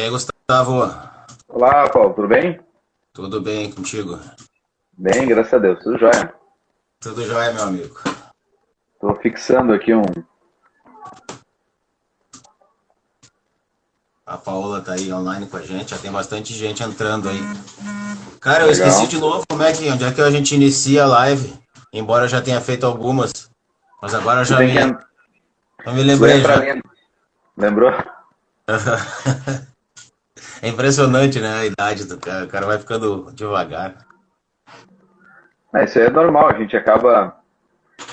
[0.00, 0.90] E aí, Gustavo?
[1.46, 2.58] Olá, Paulo, tudo bem?
[3.12, 4.18] Tudo bem contigo?
[4.96, 6.32] Bem, graças a Deus, tudo jóia.
[6.98, 8.00] Tudo jóia, meu amigo.
[8.94, 10.02] Estou fixando aqui um.
[14.24, 17.40] A Paola tá aí online com a gente, já tem bastante gente entrando aí.
[18.40, 18.88] Cara, eu Legal.
[18.88, 21.52] esqueci de novo como é que, onde é que a gente inicia a live,
[21.92, 23.50] embora já tenha feito algumas.
[24.00, 26.80] Mas agora já me, que eu me lembrei já.
[27.54, 27.92] Lembrou?
[30.62, 31.60] É impressionante, né?
[31.60, 32.44] A idade do cara.
[32.44, 34.06] O cara vai ficando devagar.
[35.74, 37.36] É, isso aí é normal, a gente acaba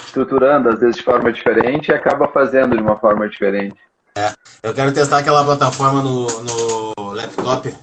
[0.06, 3.76] estruturando às vezes de forma diferente e acaba fazendo de uma forma diferente.
[4.64, 7.74] Eu quero testar aquela plataforma no, no laptop,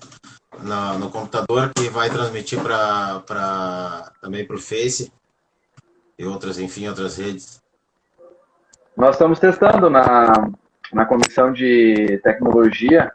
[0.62, 5.12] na- no computador, que vai transmitir para pra, também para o Face
[6.18, 7.60] e outras, enfim, outras redes.
[8.96, 10.50] Nós estamos testando na,
[10.92, 13.12] na comissão de tecnologia.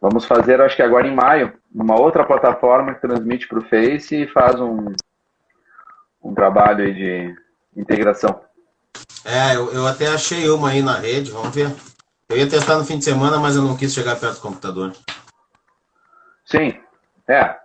[0.00, 4.22] Vamos fazer, acho que agora em maio, uma outra plataforma que transmite para o Face
[4.22, 4.92] e faz um,
[6.22, 7.36] um trabalho aí de
[7.76, 8.40] integração.
[9.24, 11.74] É, eu, eu até achei uma aí na rede, vamos ver.
[12.28, 14.92] Eu ia testar no fim de semana, mas eu não quis chegar perto do computador.
[16.44, 16.74] Sim,
[17.26, 17.56] é.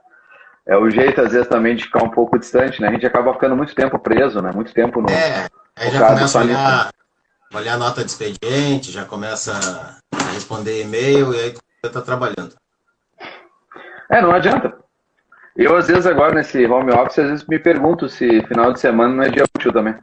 [0.65, 2.87] É o jeito, às vezes, também de ficar um pouco distante, né?
[2.87, 4.51] A gente acaba ficando muito tempo preso, né?
[4.53, 5.09] Muito tempo no.
[5.09, 6.89] É, aí já começa a olhar,
[7.53, 9.51] olhar a nota de expediente, já começa
[10.13, 11.53] a responder e-mail e aí
[11.87, 12.55] está trabalhando.
[14.09, 14.73] É, não adianta.
[15.55, 19.13] Eu, às vezes, agora nesse home office, às vezes me pergunto se final de semana
[19.13, 19.95] não é dia útil também.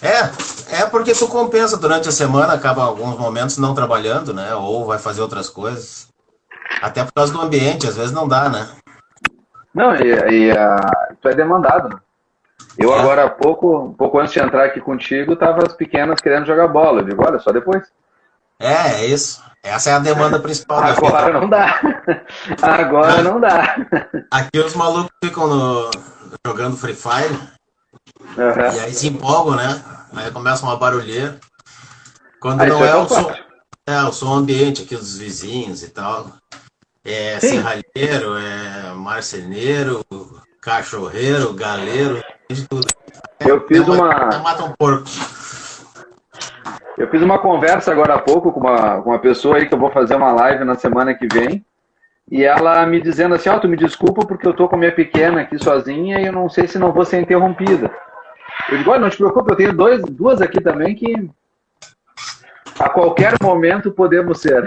[0.00, 4.54] É, é porque tu compensa durante a semana, acaba alguns momentos não trabalhando, né?
[4.54, 6.08] Ou vai fazer outras coisas.
[6.80, 8.68] Até por causa do ambiente, às vezes não dá, né?
[9.74, 11.96] Não, e, e ah, tu é demandado, né?
[12.78, 12.98] Eu É.
[12.98, 16.68] agora há pouco, um pouco antes de entrar aqui contigo, tava as pequenas querendo jogar
[16.68, 17.00] bola.
[17.00, 17.82] Eu digo, olha, só depois.
[18.62, 19.42] É, é isso.
[19.62, 21.40] Essa é a demanda principal da Agora vida.
[21.40, 21.80] não dá.
[22.62, 23.76] Agora não dá.
[24.30, 25.90] Aqui os malucos ficam no-
[26.44, 27.38] jogando Free Fire
[28.36, 28.74] Aham.
[28.74, 29.82] e aí se empolgam, né?
[30.14, 31.38] Aí começa uma barulheira.
[32.40, 33.32] Quando isso não é é o som,
[33.86, 36.26] é o som ambiente aqui dos vizinhos e tal.
[37.04, 37.48] É Sim.
[37.62, 40.04] serralheiro, é marceneiro,
[40.60, 42.86] cachorreiro, galeiro, de tudo.
[43.40, 44.08] Eu fiz uma,
[44.40, 45.04] mata um porco.
[46.98, 49.78] Eu fiz uma conversa agora há pouco com uma, com uma pessoa aí que eu
[49.78, 51.64] vou fazer uma live na semana que vem.
[52.30, 54.92] E ela me dizendo assim, ó, tu me desculpa porque eu tô com a minha
[54.94, 57.90] pequena aqui sozinha e eu não sei se não vou ser interrompida.
[58.70, 61.28] Eu digo, olha, não te preocupe, eu tenho dois, duas aqui também que
[62.78, 64.64] a qualquer momento podemos ser.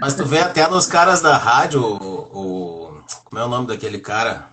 [0.00, 3.98] Mas tu vê até nos caras da rádio, o, o- como é o nome daquele
[3.98, 4.49] cara?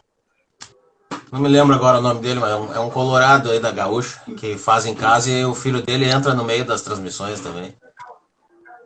[1.31, 3.71] Não me lembro agora o nome dele, mas é um, é um colorado aí da
[3.71, 7.75] Gaúcha, que faz em casa e o filho dele entra no meio das transmissões também.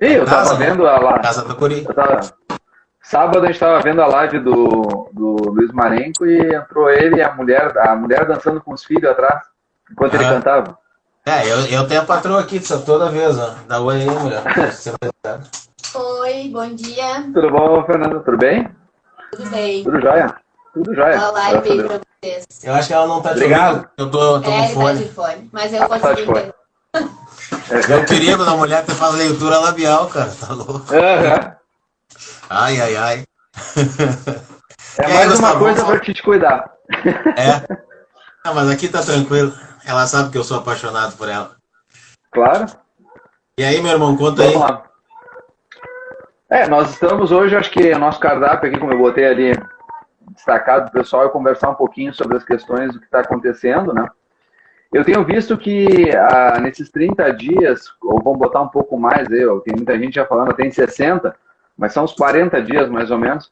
[0.02, 0.66] E eu tava Casa, né?
[0.72, 1.22] vendo a live.
[1.22, 1.85] Casa do Curi.
[1.94, 2.19] tava-
[3.03, 7.22] Sábado a gente tava vendo a live do, do Luiz Marenco e entrou ele e
[7.22, 9.44] a mulher, a mulher dançando com os filhos atrás,
[9.91, 10.35] enquanto ele Aham.
[10.35, 10.78] cantava.
[11.25, 13.53] É, eu, eu tenho a patroa aqui toda vez, ó.
[13.68, 14.41] Dá oi aí, mulher.
[15.23, 15.40] Vai-
[15.94, 17.23] Oi, bom dia.
[17.34, 18.23] Tudo bom, Fernando?
[18.23, 18.68] Tudo bem?
[19.31, 19.84] Tudo bem?
[19.84, 20.35] Tudo jóia?
[20.74, 21.32] Tudo jóia.
[21.32, 22.46] Live aí pra vocês.
[22.64, 23.70] Eu acho que ela não tá te Obrigado.
[23.76, 23.90] ouvindo.
[23.98, 25.04] Eu tô, tô É, ele tá fone.
[25.04, 25.50] de fone.
[25.52, 26.40] Mas eu Ah, tá de consegui fone.
[26.40, 27.92] entender.
[27.92, 30.32] É o perigo da mulher que faz leitura labial, cara.
[30.40, 30.86] Tá louco?
[30.94, 31.56] Aham.
[32.50, 33.24] Ai, ai, ai.
[34.98, 36.72] É aí, mais uma Gustavo, coisa vamos pra te cuidar.
[37.38, 37.78] É.
[38.46, 39.53] Não, mas aqui tá tranquilo.
[39.86, 41.52] Ela sabe que eu sou apaixonado por ela.
[42.32, 42.66] Claro.
[43.58, 44.53] E aí, meu irmão, conta aí.
[44.53, 44.84] Vamos lá.
[46.50, 49.53] É, nós estamos hoje, acho que o nosso cardápio aqui, como eu botei ali
[50.41, 54.08] destacado pro pessoal, é conversar um pouquinho sobre as questões do que está acontecendo, né?
[54.91, 59.61] Eu tenho visto que ah, nesses 30 dias, ou vamos botar um pouco mais, eu,
[59.61, 61.34] tem muita gente já falando, tem 60,
[61.78, 63.52] mas são uns 40 dias mais ou menos.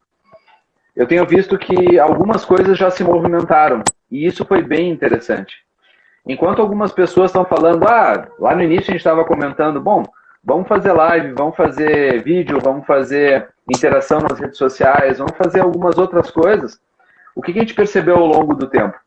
[0.95, 3.81] Eu tenho visto que algumas coisas já se movimentaram,
[4.11, 5.63] e isso foi bem interessante.
[6.27, 10.03] Enquanto algumas pessoas estão falando, ah, lá no início a gente estava comentando, bom,
[10.43, 15.97] vamos fazer live, vamos fazer vídeo, vamos fazer interação nas redes sociais, vamos fazer algumas
[15.97, 16.79] outras coisas.
[17.35, 18.97] O que a gente percebeu ao longo do tempo?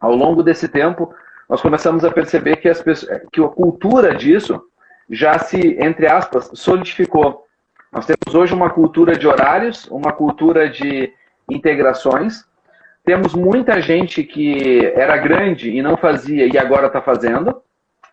[0.00, 1.14] Ao longo desse tempo,
[1.48, 4.60] nós começamos a perceber que, as pessoas, que a cultura disso
[5.08, 7.46] já se, entre aspas, solidificou.
[7.92, 11.12] Nós temos hoje uma cultura de horários, uma cultura de
[11.48, 12.44] integrações.
[13.04, 17.62] Temos muita gente que era grande e não fazia e agora está fazendo.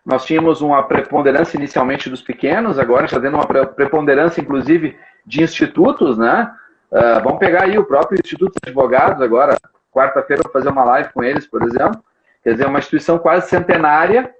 [0.04, 4.96] Nós tínhamos uma preponderância inicialmente dos pequenos, agora está tendo uma preponderância, inclusive,
[5.26, 6.52] de institutos, né?
[6.90, 9.56] Uh, vamos pegar aí o próprio Instituto de Advogados agora,
[9.90, 12.04] quarta-feira, vou fazer uma live com eles, por exemplo.
[12.42, 14.30] Quer dizer, uma instituição quase centenária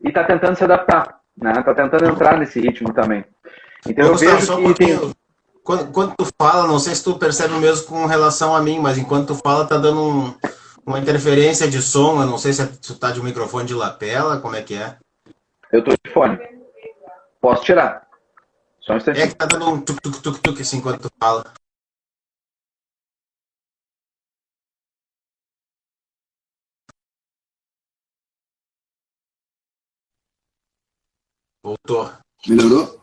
[0.00, 1.52] e está tentando se adaptar, né?
[1.58, 3.24] Está tentando entrar nesse ritmo também.
[3.86, 5.12] Então eu Gustavo, vejo que tem...
[5.64, 8.96] Quando, quando, tu fala, não sei se tu percebe mesmo com relação a mim, mas
[8.96, 10.34] enquanto tu fala, tá dando um,
[10.86, 12.22] uma interferência de som.
[12.22, 14.74] Eu não sei se é, tu tá de um microfone de lapela, como é que
[14.74, 14.96] é?
[15.72, 16.38] Eu tô de fone.
[17.40, 18.08] Posso tirar.
[18.80, 19.24] Só um instantinho.
[19.24, 21.44] É que tá dando um tuk-tuk-tuk-tuk assim enquanto tu fala.
[31.62, 32.10] Voltou.
[32.46, 32.98] Melhorou?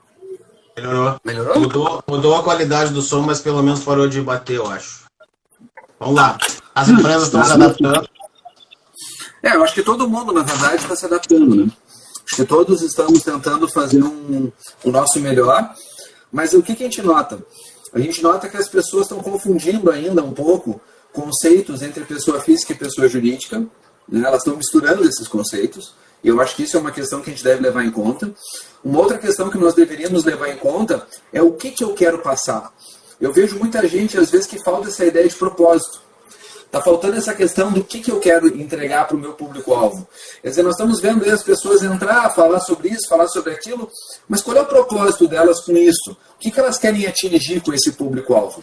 [0.75, 1.19] Melhorou.
[1.23, 1.59] Melhorou?
[1.59, 5.05] Mudou, mudou a qualidade do som, mas pelo menos parou de bater, eu acho.
[5.99, 6.37] Vamos lá.
[6.73, 8.09] As empresas estão se adaptando.
[9.43, 11.71] É, eu acho que todo mundo, na verdade, está se adaptando, né?
[12.25, 14.51] Acho que todos estamos tentando fazer um,
[14.83, 15.73] o nosso melhor.
[16.31, 17.39] Mas o que, que a gente nota?
[17.93, 20.81] A gente nota que as pessoas estão confundindo ainda um pouco
[21.13, 23.59] conceitos entre pessoa física e pessoa jurídica.
[24.09, 24.27] Né?
[24.27, 25.93] Elas estão misturando esses conceitos.
[26.23, 28.33] E eu acho que isso é uma questão que a gente deve levar em conta.
[28.83, 32.19] Uma outra questão que nós deveríamos levar em conta é o que, que eu quero
[32.19, 32.73] passar.
[33.21, 36.01] Eu vejo muita gente, às vezes, que falta essa ideia de propósito.
[36.75, 40.05] Está faltando essa questão do que, que eu quero entregar para o meu público-alvo.
[40.41, 43.89] Quer dizer, nós estamos vendo as pessoas entrar, falar sobre isso, falar sobre aquilo,
[44.27, 46.11] mas qual é o propósito delas com isso?
[46.11, 48.61] O que, que elas querem atingir com esse público-alvo?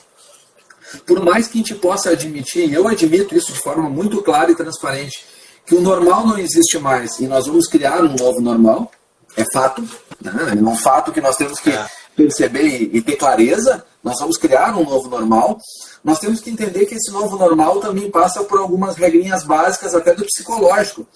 [1.07, 4.57] Por mais que a gente possa admitir, eu admito isso de forma muito clara e
[4.57, 5.25] transparente,
[5.65, 8.93] que o normal não existe mais e nós vamos criar um novo normal,
[9.39, 9.81] é fato,
[10.21, 10.53] né?
[10.55, 11.87] é um fato que nós temos que é.
[12.17, 15.59] Perceber e, ter clareza, nós vamos criar um novo normal,
[16.05, 20.15] nós temos que entender que esse novo normal também passa por algumas regrinhas básicas até
[20.15, 21.07] do psicológico.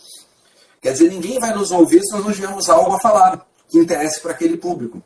[0.80, 4.20] Quer dizer, ninguém vai nos ouvir se nós não tivermos algo a falar que interesse
[4.20, 5.02] para aquele público.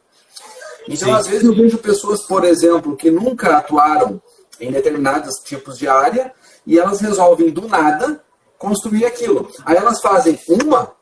[0.89, 1.15] Então, Sim.
[1.15, 4.21] às vezes, eu vejo pessoas, por exemplo, que nunca atuaram
[4.61, 6.33] em determinados tipos de área
[6.67, 8.23] e elas resolvem do nada
[8.59, 9.51] construir aquilo.
[9.65, 10.93] Aí elas fazem uma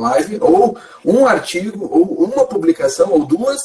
[0.00, 3.60] live, ou um artigo, ou uma publicação, ou duas.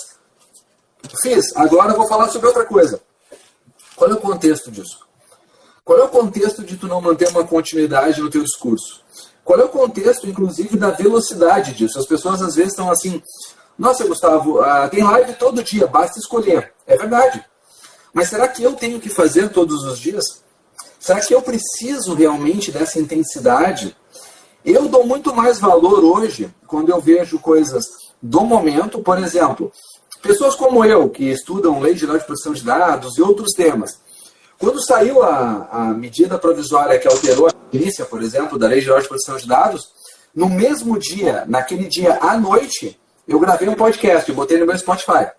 [1.22, 1.56] Fiz.
[1.56, 3.02] Agora eu vou falar sobre outra coisa.
[3.96, 5.08] Qual é o contexto disso?
[5.84, 9.02] Qual é o contexto de tu não manter uma continuidade no teu discurso?
[9.44, 11.98] Qual é o contexto, inclusive, da velocidade disso?
[11.98, 13.22] As pessoas às vezes estão assim,
[13.78, 16.74] nossa, Gustavo, ah, tem live todo dia, basta escolher.
[16.86, 17.44] É verdade.
[18.14, 20.24] Mas será que eu tenho que fazer todos os dias?
[21.00, 23.96] Será que eu preciso realmente dessa intensidade?
[24.70, 27.84] Eu dou muito mais valor hoje quando eu vejo coisas
[28.22, 29.72] do momento, por exemplo,
[30.22, 34.00] pessoas como eu, que estudam lei geral de proteção de dados e outros temas.
[34.60, 39.02] Quando saiu a, a medida provisória que alterou a polícia, por exemplo, da lei geral
[39.02, 39.88] de proteção de dados,
[40.36, 42.96] no mesmo dia, naquele dia à noite,
[43.28, 45.32] eu gravei um podcast, eu botei no meu Spotify.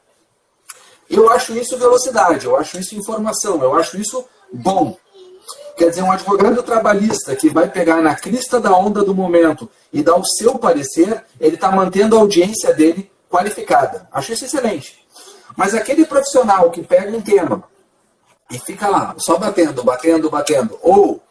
[1.09, 4.99] Eu acho isso velocidade, eu acho isso informação, eu acho isso bom.
[5.81, 10.03] Quer dizer, um advogado trabalhista que vai pegar na crista da onda do momento e
[10.03, 14.07] dar o seu parecer, ele está mantendo a audiência dele qualificada.
[14.13, 15.03] Acho isso excelente.
[15.57, 17.65] Mas aquele profissional que pega um tema
[18.51, 21.23] e fica lá, só batendo, batendo, batendo, ou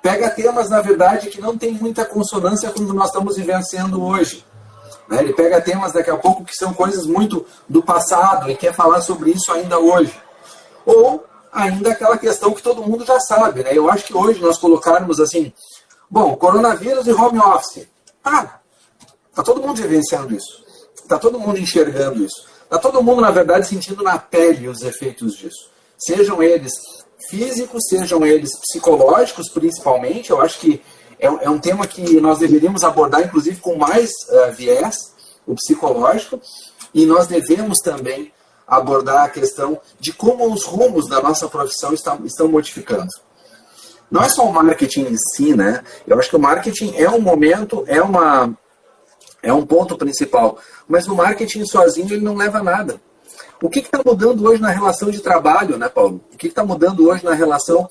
[0.00, 4.04] pega temas, na verdade, que não tem muita consonância com o que nós estamos vivenciando
[4.04, 4.46] hoje.
[5.08, 5.18] Né?
[5.18, 9.00] Ele pega temas daqui a pouco que são coisas muito do passado e quer falar
[9.00, 10.14] sobre isso ainda hoje.
[10.86, 13.70] Ou ainda aquela questão que todo mundo já sabe, né?
[13.72, 15.52] Eu acho que hoje nós colocarmos assim,
[16.08, 17.86] bom, coronavírus e home office.
[18.22, 18.60] Tá,
[19.34, 20.64] tá todo mundo vivenciando isso.
[21.08, 22.48] Tá todo mundo enxergando isso.
[22.68, 25.70] Tá todo mundo, na verdade, sentindo na pele os efeitos disso.
[25.98, 26.72] Sejam eles
[27.28, 30.30] físicos, sejam eles psicológicos, principalmente.
[30.30, 30.80] Eu acho que
[31.18, 34.96] é, é um tema que nós deveríamos abordar, inclusive, com mais uh, viés,
[35.46, 36.40] o psicológico.
[36.94, 38.32] E nós devemos também
[38.70, 43.08] abordar a questão de como os rumos da nossa profissão estão, estão modificando.
[44.08, 45.82] Não é só o marketing em si, né?
[46.06, 48.56] Eu acho que o marketing é um momento, é uma
[49.42, 53.00] é um ponto principal, mas o marketing sozinho ele não leva a nada.
[53.62, 56.20] O que está mudando hoje na relação de trabalho, né, Paulo?
[56.32, 57.88] O que está mudando hoje na relação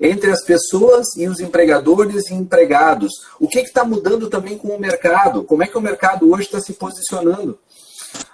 [0.00, 3.12] entre as pessoas e os empregadores e empregados?
[3.40, 5.42] O que está mudando também com o mercado?
[5.42, 7.58] Como é que o mercado hoje está se posicionando?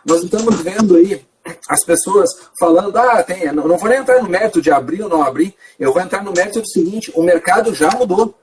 [0.04, 1.24] Nós estamos vendo aí
[1.68, 5.08] as pessoas falando, ah, tem, não, não vou nem entrar no mérito de abrir ou
[5.08, 8.34] não abrir, eu vou entrar no mérito do seguinte, o mercado já mudou.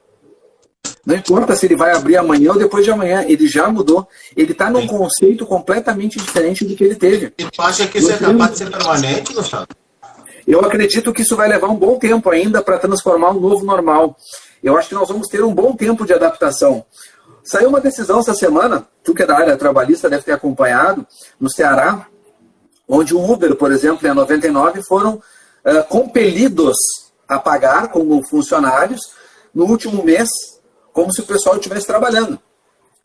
[1.05, 4.07] Não importa se ele vai abrir amanhã ou depois de amanhã, ele já mudou.
[4.35, 7.33] Ele está num conceito completamente diferente do que ele teve.
[7.37, 9.67] E tu acha que isso é capaz de ser permanente, Gustavo?
[10.45, 14.15] Eu acredito que isso vai levar um bom tempo ainda para transformar um novo normal.
[14.63, 16.85] Eu acho que nós vamos ter um bom tempo de adaptação.
[17.43, 21.07] Saiu uma decisão essa semana, tu que é da área trabalhista deve ter acompanhado,
[21.39, 22.07] no Ceará,
[22.89, 26.75] onde o Uber, por exemplo, e a 99 foram uh, compelidos
[27.27, 28.99] a pagar como funcionários
[29.53, 30.27] no último mês,
[30.91, 32.39] como se o pessoal estivesse trabalhando.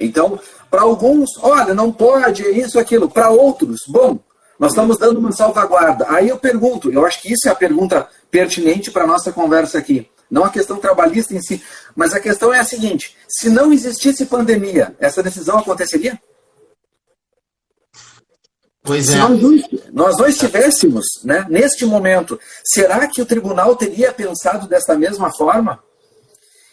[0.00, 3.08] Então, para alguns, olha, não pode, é isso, aquilo.
[3.08, 4.18] Para outros, bom,
[4.58, 6.06] nós estamos dando uma salvaguarda.
[6.08, 9.78] Aí eu pergunto, eu acho que isso é a pergunta pertinente para a nossa conversa
[9.78, 10.08] aqui.
[10.30, 11.62] Não a questão trabalhista em si,
[11.94, 16.18] mas a questão é a seguinte: se não existisse pandemia, essa decisão aconteceria?
[18.84, 19.18] Pois Se é.
[19.18, 19.60] nós, não,
[19.94, 25.82] nós não estivéssemos né, neste momento, será que o tribunal teria pensado desta mesma forma?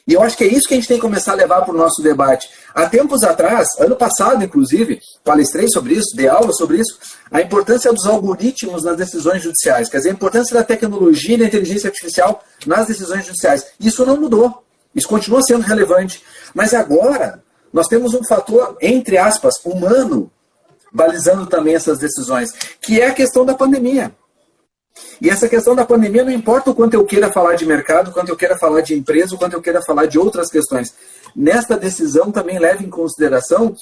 [0.05, 1.73] E eu acho que é isso que a gente tem que começar a levar para
[1.73, 2.49] o nosso debate.
[2.75, 6.97] Há tempos atrás, ano passado, inclusive, palestrei sobre isso, dei aula sobre isso,
[7.31, 11.45] a importância dos algoritmos nas decisões judiciais, quer dizer, a importância da tecnologia e da
[11.45, 13.67] inteligência artificial nas decisões judiciais.
[13.79, 14.65] Isso não mudou.
[14.93, 16.21] Isso continua sendo relevante.
[16.53, 17.41] Mas agora,
[17.71, 20.29] nós temos um fator, entre aspas, humano,
[20.91, 24.11] balizando também essas decisões, que é a questão da pandemia.
[25.21, 28.13] E essa questão da pandemia não importa o quanto eu queira falar de mercado, o
[28.13, 30.93] quanto eu queira falar de empresa, o quanto eu queira falar de outras questões.
[31.35, 33.75] Nesta decisão também leva em consideração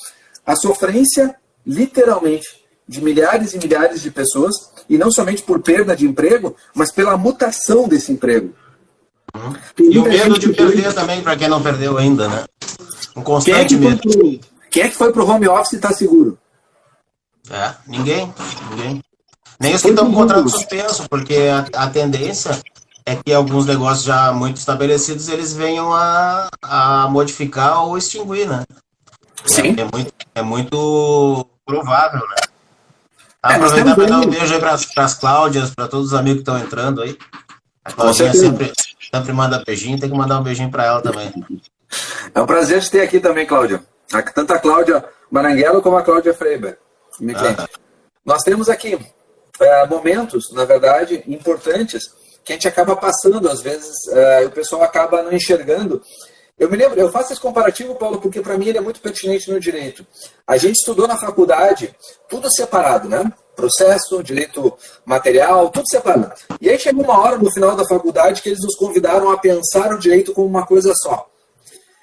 [0.45, 1.35] a sofrência,
[1.65, 2.47] literalmente,
[2.87, 4.55] de milhares e milhares de pessoas,
[4.89, 8.53] e não somente por perda de emprego, mas pela mutação desse emprego.
[9.77, 12.43] E o medo de perder também, para quem não perdeu ainda, né?
[13.15, 14.01] Um Quem é constante que foi medo.
[14.01, 14.39] pro,
[14.71, 16.37] quem é que foi pro home office e está seguro?
[17.49, 18.33] É, ninguém,
[18.69, 19.03] ninguém.
[19.59, 22.61] Nem os que estão com contrato suspenso, porque a, a tendência
[23.05, 28.63] é que alguns negócios já muito estabelecidos eles venham a, a modificar ou extinguir, né?
[29.45, 29.75] Sim.
[29.77, 32.35] É, é muito, é muito provável, né?
[33.43, 36.43] É, Aproveitar temos para dar um beijo aí para as Cláudias, para todos os amigos
[36.43, 37.17] que estão entrando aí.
[37.83, 38.45] A Claudinha certeza.
[38.45, 38.73] sempre,
[39.11, 41.33] sempre manda beijinho, tem que mandar um beijinho para ela também.
[42.33, 43.81] É um prazer te ter aqui também, Cláudia.
[44.35, 46.77] Tanto a Cláudia Maranguelo como a Cláudia Freiber.
[47.19, 47.57] Minha Ah, cliente.
[47.57, 47.69] tá.
[48.25, 48.97] Nós temos aqui
[49.59, 52.09] é, momentos, na verdade, importantes
[52.43, 56.01] que a gente acaba passando, às vezes é, o pessoal acaba não enxergando.
[56.57, 59.49] Eu me lembro, eu faço esse comparativo, Paulo, porque para mim ele é muito pertinente
[59.49, 60.05] no direito.
[60.45, 61.95] A gente estudou na faculdade
[62.27, 63.31] tudo separado, né?
[63.55, 66.33] Processo, direito material, tudo separado.
[66.59, 69.93] E aí chegou uma hora no final da faculdade que eles nos convidaram a pensar
[69.93, 71.29] o direito como uma coisa só.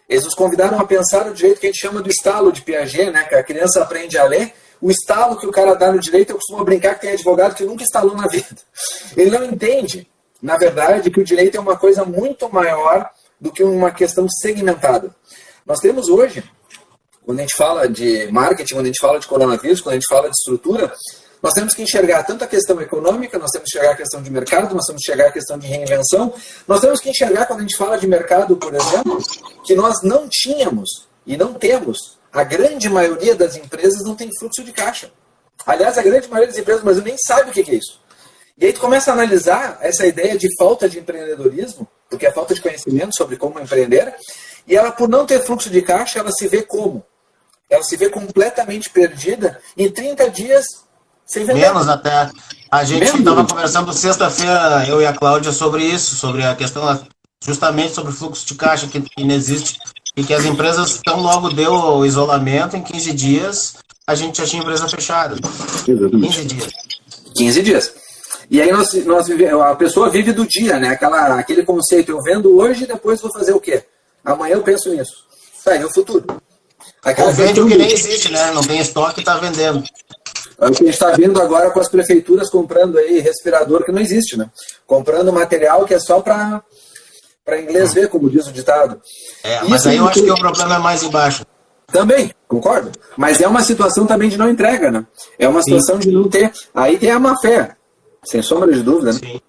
[0.09, 3.11] Eles nos convidaram a pensar o direito que a gente chama do estalo de Piaget,
[3.11, 3.25] né?
[3.25, 4.55] Que a criança aprende a ler.
[4.81, 7.65] O estalo que o cara dá no direito, eu costumo brincar que tem advogado que
[7.65, 8.57] nunca estalou na vida.
[9.17, 10.09] Ele não entende,
[10.41, 15.15] na verdade, que o direito é uma coisa muito maior do que uma questão segmentada.
[15.65, 16.45] Nós temos hoje,
[17.25, 20.09] quando a gente fala de marketing, quando a gente fala de coronavírus, quando a gente
[20.09, 20.93] fala de estrutura,
[21.43, 24.31] nós temos que enxergar tanto a questão econômica, nós temos que enxergar a questão de
[24.31, 26.33] mercado, nós temos que enxergar a questão de reinvenção,
[26.67, 29.19] nós temos que enxergar, quando a gente fala de mercado, por exemplo,
[29.65, 34.63] que nós não tínhamos e não temos, a grande maioria das empresas não tem fluxo
[34.63, 35.11] de caixa.
[35.67, 38.01] Aliás, a grande maioria das empresas do Brasil nem sabe o que é isso.
[38.59, 42.55] E aí tu começa a analisar essa ideia de falta de empreendedorismo, porque é falta
[42.55, 44.15] de conhecimento sobre como empreender,
[44.67, 47.05] e ela, por não ter fluxo de caixa, ela se vê como?
[47.69, 50.65] Ela se vê completamente perdida em 30 dias
[51.27, 51.61] sem vender.
[51.61, 52.31] Menos até.
[52.71, 57.07] A gente estava conversando sexta-feira, eu e a Cláudia, sobre isso, sobre a questão,
[57.45, 59.79] justamente sobre o fluxo de caixa que, que não existe
[60.17, 63.75] e que as empresas, tão logo deu o isolamento, em 15 dias,
[64.07, 65.37] a gente já tinha empresa fechada.
[65.85, 66.69] 15 dias.
[67.37, 67.95] 15 dias.
[68.51, 70.91] E aí nós, nós vive, a pessoa vive do dia, né?
[70.91, 73.85] Aquela, aquele conceito, eu vendo hoje e depois vou fazer o quê?
[74.25, 75.27] Amanhã eu penso nisso.
[75.65, 76.25] Tá aí no futuro.
[77.05, 78.53] Aquela Ou vende o que nem existe, né?
[78.53, 79.83] Não tem estoque e está vendendo.
[80.59, 83.93] É o que a gente está vendo agora com as prefeituras comprando aí respirador que
[83.93, 84.49] não existe, né?
[84.87, 86.63] Comprando material que é só para
[87.47, 89.01] para inglês ver, como diz o ditado.
[89.45, 91.47] É, Isso mas aí eu acho que o problema é mais embaixo.
[91.87, 92.91] Também, concordo.
[93.17, 95.07] Mas é uma situação também de não entrega, né?
[95.39, 96.53] É uma situação de não ter.
[96.75, 97.77] Aí tem a má fé,
[98.25, 99.21] sem sombra de dúvida, né?
[99.23, 99.41] Sim.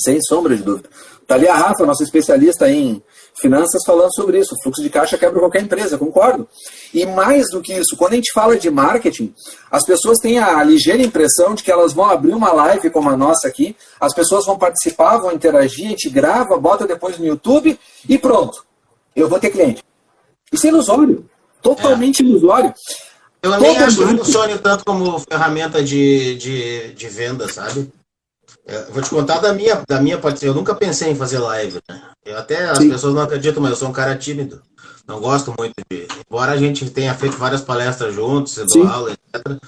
[0.00, 0.88] Sem sombra de dúvida.
[1.26, 3.02] Tá ali a Rafa, nossa especialista em
[3.40, 4.54] finanças, falando sobre isso.
[4.54, 6.48] O fluxo de caixa quebra qualquer empresa, concordo.
[6.92, 9.34] E mais do que isso, quando a gente fala de marketing,
[9.70, 13.16] as pessoas têm a ligeira impressão de que elas vão abrir uma live como a
[13.16, 17.78] nossa aqui, as pessoas vão participar, vão interagir, a gente grava, bota depois no YouTube
[18.08, 18.64] e pronto.
[19.14, 19.82] Eu vou ter cliente.
[20.52, 21.28] Isso é ilusório.
[21.62, 22.72] Totalmente ilusório.
[23.42, 27.90] Eu nem Todo acho que funcione tanto como ferramenta de, de, de venda, sabe?
[28.68, 30.44] É, vou te contar da minha, da minha parte.
[30.44, 32.02] Eu nunca pensei em fazer live, né?
[32.22, 32.90] Eu até as Sim.
[32.90, 34.60] pessoas não acreditam, mas eu sou um cara tímido.
[35.06, 36.06] Não gosto muito de.
[36.28, 38.80] Embora a gente tenha feito várias palestras juntos, eu Sim.
[38.80, 39.58] dou aula, etc.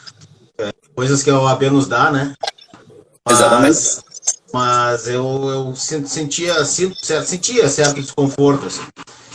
[0.59, 2.35] É, coisas que a OAB nos dá, né?
[3.27, 3.79] Exatamente.
[4.53, 8.83] Mas eu, eu sentia, cer- sentia certo desconforto, assim.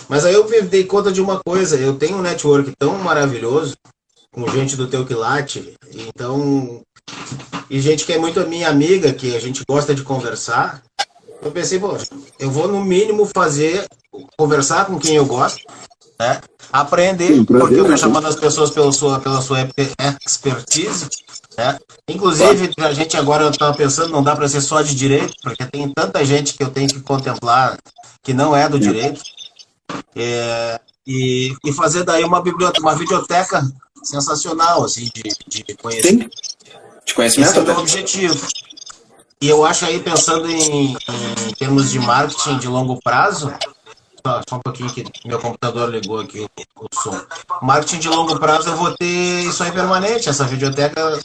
[0.07, 3.75] Mas aí eu me dei conta de uma coisa, eu tenho um network tão maravilhoso,
[4.31, 6.81] com gente do teu quilate, então,
[7.69, 10.83] e gente que é muito minha amiga, que a gente gosta de conversar,
[11.41, 11.97] eu pensei, pô,
[12.39, 13.85] eu vou no mínimo fazer,
[14.37, 15.61] conversar com quem eu gosto,
[16.19, 16.41] né?
[16.71, 17.93] Aprender, Sim, porque eu né?
[17.93, 19.59] estou chamando as pessoas pela sua, pela sua
[20.25, 21.07] expertise,
[21.57, 21.77] né?
[22.07, 25.87] Inclusive, a gente agora estava pensando, não dá para ser só de direito, porque tem
[25.89, 27.77] tanta gente que eu tenho que contemplar
[28.23, 29.21] que não é do direito.
[30.15, 33.61] É, e, e fazer daí uma biblioteca, uma videoteca
[34.03, 36.35] sensacional, assim, de, de conhecimento.
[37.05, 38.47] De conhecimento, Esse é o meu objetivo.
[39.41, 43.53] E eu acho aí, pensando em, em termos de marketing de longo prazo,
[44.25, 47.19] só, um pouquinho que meu computador ligou aqui o, som.
[47.61, 51.19] Marketing de longo prazo, eu vou ter isso aí permanente, essa videoteca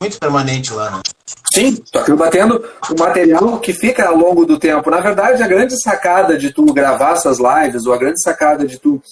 [0.00, 1.02] muito permanente lá, né?
[1.52, 4.90] Sim, tu acaba tendo o material que fica ao longo do tempo.
[4.90, 8.78] Na verdade, a grande sacada de tu gravar essas lives, ou a grande sacada de
[8.78, 9.02] tu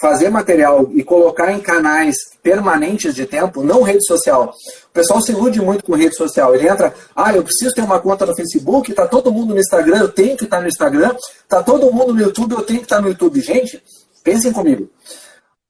[0.00, 4.54] fazer material e colocar em canais permanentes de tempo, não rede social.
[4.90, 6.54] O pessoal se ilude muito com rede social.
[6.54, 10.00] Ele entra, ah, eu preciso ter uma conta no Facebook, tá todo mundo no Instagram,
[10.00, 11.14] eu tenho que estar no Instagram,
[11.48, 13.40] tá todo mundo no YouTube, eu tenho que estar no YouTube.
[13.40, 13.80] Gente,
[14.24, 14.90] pensem comigo.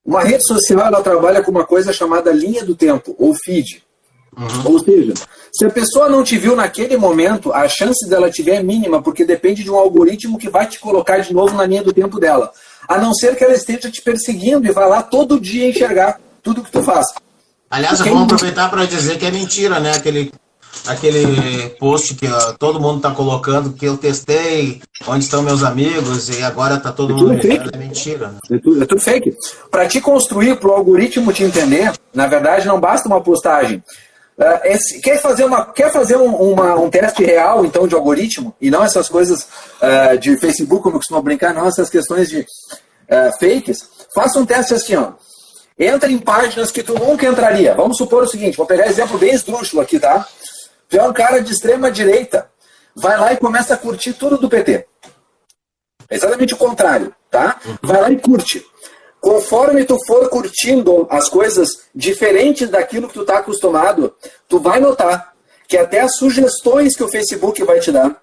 [0.05, 3.85] Uma rede social, ela trabalha com uma coisa chamada linha do tempo, ou feed.
[4.65, 5.13] Ou seja,
[5.53, 9.03] se a pessoa não te viu naquele momento, a chance dela te ver é mínima,
[9.03, 12.19] porque depende de um algoritmo que vai te colocar de novo na linha do tempo
[12.19, 12.51] dela.
[12.89, 16.63] A não ser que ela esteja te perseguindo e vá lá todo dia enxergar tudo
[16.63, 17.07] que tu faz.
[17.71, 19.93] Aliás, vamos aproveitar para dizer que é mentira, né?
[19.93, 20.33] Aquele,
[20.87, 26.29] aquele post que ó, todo mundo está colocando, que eu testei, onde estão meus amigos,
[26.31, 27.71] e agora está todo É mundo fake.
[27.73, 28.29] é mentira.
[28.29, 28.39] Né?
[28.57, 29.35] É tudo, é tudo fake.
[29.71, 33.83] Para te construir, para o algoritmo te entender, na verdade não basta uma postagem.
[34.65, 38.71] Esse- quer fazer, uma, quer fazer um, uma- um teste real, então, de algoritmo, e
[38.71, 39.47] não essas coisas
[39.83, 42.45] ah, de Facebook, como eu costumo brincar, não essas questões de
[43.11, 43.87] ah, fakes?
[44.15, 45.13] Faça um teste assim, ó.
[45.81, 47.75] Entra em páginas que tu nunca entraria.
[47.75, 50.29] Vamos supor o seguinte, vou pegar exemplo bem esdrúxulo aqui, tá?
[50.91, 52.51] Tu é um cara de extrema direita,
[52.95, 54.87] vai lá e começa a curtir tudo do PT.
[56.11, 57.59] É exatamente o contrário, tá?
[57.81, 58.63] Vai lá e curte.
[59.23, 64.15] Conforme tu for curtindo as coisas diferentes daquilo que tu tá acostumado,
[64.47, 65.33] tu vai notar
[65.67, 68.21] que até as sugestões que o Facebook vai te dar,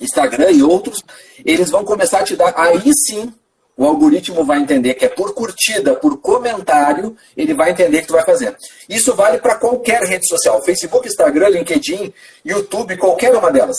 [0.00, 1.04] Instagram e outros,
[1.44, 2.54] eles vão começar a te dar.
[2.56, 3.32] Aí sim,
[3.78, 8.14] o algoritmo vai entender que é por curtida, por comentário, ele vai entender que tu
[8.14, 8.56] vai fazer.
[8.88, 12.12] Isso vale para qualquer rede social, Facebook, Instagram, LinkedIn,
[12.44, 13.76] YouTube, qualquer uma delas.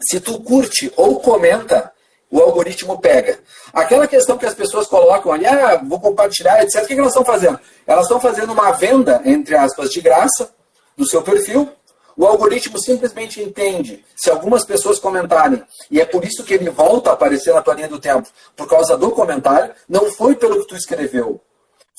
[0.00, 1.92] Se tu curte ou comenta,
[2.30, 3.38] o algoritmo pega.
[3.74, 6.82] Aquela questão que as pessoas colocam ali, ah, vou compartilhar, etc.
[6.82, 7.60] O que elas estão fazendo?
[7.86, 10.50] Elas estão fazendo uma venda, entre aspas, de graça
[10.96, 11.68] do seu perfil.
[12.16, 17.10] O algoritmo simplesmente entende se algumas pessoas comentarem, e é por isso que ele volta
[17.10, 20.68] a aparecer na tua linha do tempo, por causa do comentário, não foi pelo que
[20.68, 21.40] tu escreveu,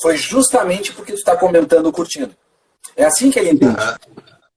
[0.01, 2.31] foi justamente porque tu está comentando ou curtindo.
[2.95, 3.75] É assim que ele entende.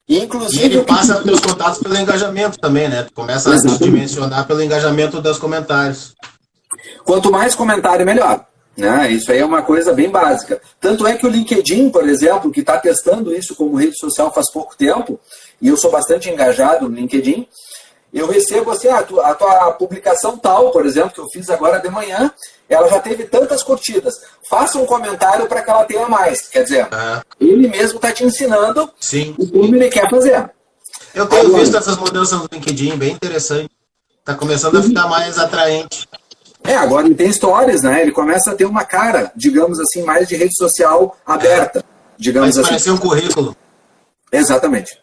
[0.09, 3.03] E, E inclusive, ele o que passa tu- pelos contatos pelo engajamento também, né?
[3.03, 3.83] Tu começa a Exatamente.
[3.85, 6.15] dimensionar pelo engajamento dos comentários.
[7.05, 8.47] Quanto mais comentário, melhor.
[8.77, 9.11] Né?
[9.11, 10.63] Isso aí é uma coisa bem básica.
[10.81, 14.53] Tanto é que o LinkedIn, por exemplo, que está testando isso como rede social faz
[14.53, 15.19] pouco tempo,
[15.61, 17.47] e eu sou bastante engajado no LinkedIn,
[18.13, 21.91] eu recebo assim, ah, a tua publicação tal, por exemplo, que eu fiz agora de
[21.91, 22.33] manhã,
[22.69, 24.15] ela já teve tantas curtidas.
[24.49, 26.49] Faça um comentário para que ela tenha mais.
[26.49, 29.35] Quer dizer, É, ele mesmo está te ensinando sim.
[29.39, 30.51] o como ele quer fazer.
[31.15, 33.71] Eu tenho Agora- visto essas mudanças no LinkedIn, bem interessante.
[34.25, 36.09] Tá começando a ficar mais atraente.
[36.65, 38.03] É, agora ele tem stories, né?
[38.03, 41.85] Ele começa a ter uma cara, digamos assim, mais de rede social aberta.
[42.19, 42.69] Digamos Mas assim.
[42.69, 43.57] parecer um currículo.
[44.33, 44.99] Exatamente.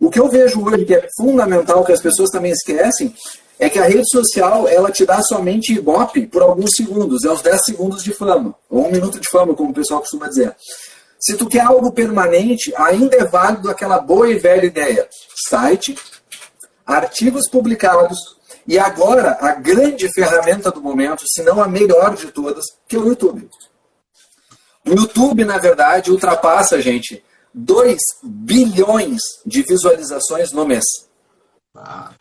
[0.00, 3.14] O que eu vejo hoje que é fundamental, que as pessoas também esquecem,
[3.58, 7.42] é que a rede social, ela te dá somente ibope por alguns segundos, é os
[7.42, 10.54] 10 segundos de fama, ou um minuto de fama, como o pessoal costuma dizer.
[11.18, 15.08] Se tu quer algo permanente, ainda é válido aquela boa e velha ideia.
[15.48, 15.96] Site,
[16.86, 22.64] artigos publicados, e agora a grande ferramenta do momento, se não a melhor de todas,
[22.86, 23.48] que é o YouTube.
[24.86, 27.24] O YouTube, na verdade, ultrapassa, gente,
[27.58, 30.84] 2 bilhões de visualizações no mês.
[31.74, 32.12] Ah,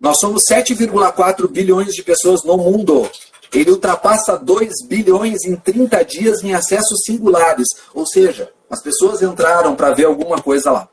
[0.00, 3.08] Nós somos 7,4 bilhões de pessoas no mundo.
[3.52, 7.68] Ele ultrapassa 2 bilhões em 30 dias em acessos singulares.
[7.94, 10.88] Ou seja, as pessoas entraram para ver alguma coisa lá.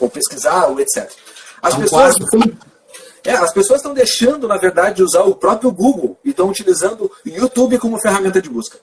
[0.00, 1.10] Ou pesquisar, ou etc.
[1.62, 2.14] As um pessoas
[3.24, 7.04] é, as pessoas estão deixando, na verdade, de usar o próprio Google e estão utilizando
[7.04, 8.78] o YouTube como ferramenta de busca.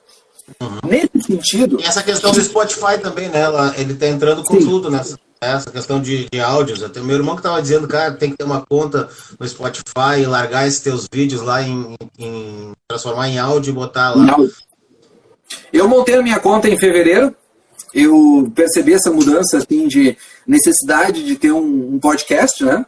[0.88, 3.40] Nesse sentido, E essa questão do Spotify também, né?
[3.40, 4.66] Ela- Ele tá entrando com Sim.
[4.66, 6.84] tudo nessa essa questão de, de áudios.
[6.84, 9.08] Até meu irmão que tava dizendo, cara, tem que ter uma conta
[9.40, 14.10] no Spotify e largar esses teus vídeos lá em, em- transformar em áudio e botar
[14.10, 14.22] lá.
[14.24, 14.48] Não.
[15.72, 17.34] Eu montei a minha conta em fevereiro.
[17.92, 22.86] Eu percebi essa mudança assim, de necessidade de ter um, um podcast, né?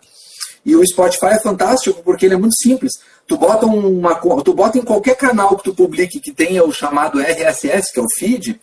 [0.65, 2.93] E o Spotify é fantástico porque ele é muito simples.
[3.27, 7.21] Tu bota, uma, tu bota em qualquer canal que tu publique que tenha o chamado
[7.21, 8.61] RSS, que é o feed,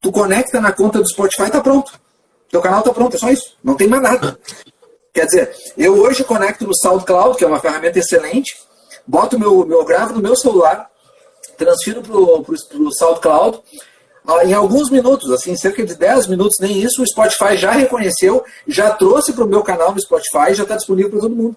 [0.00, 1.92] tu conecta na conta do Spotify e tá pronto.
[2.48, 3.56] Teu canal tá pronto, é só isso.
[3.64, 4.38] Não tem mais nada.
[5.12, 8.54] Quer dizer, eu hoje conecto no SoundCloud, que é uma ferramenta excelente,
[9.06, 10.88] boto meu, meu gravo no meu celular,
[11.56, 13.60] transfiro pro, pro, pro SoundCloud,
[14.26, 18.44] ah, em alguns minutos, assim, cerca de 10 minutos, nem isso, o Spotify já reconheceu,
[18.66, 21.56] já trouxe para o meu canal no Spotify, já está disponível para todo mundo.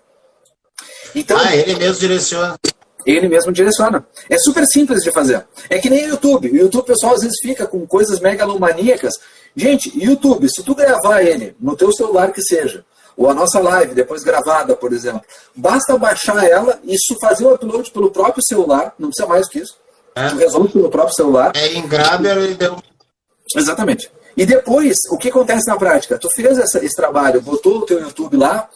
[1.15, 2.57] Então, ah, ele mesmo direciona.
[3.05, 4.05] Ele mesmo direciona.
[4.29, 5.45] É super simples de fazer.
[5.69, 6.51] É que nem o YouTube.
[6.51, 9.13] O YouTube, o pessoal às vezes fica com coisas megalomaníacas.
[9.55, 12.85] Gente, YouTube, se tu gravar ele no teu celular que seja,
[13.17, 15.21] ou a nossa live depois gravada, por exemplo,
[15.55, 19.75] basta baixar ela e fazer o upload pelo próprio celular, não precisa mais que isso.
[20.15, 20.29] É.
[20.29, 21.51] Tu resolve pelo próprio celular.
[21.55, 22.77] É em Grabber e deu.
[23.55, 24.11] Exatamente.
[24.37, 26.17] E depois, o que acontece na prática?
[26.17, 28.69] Tu fez essa, esse trabalho, botou o teu YouTube lá,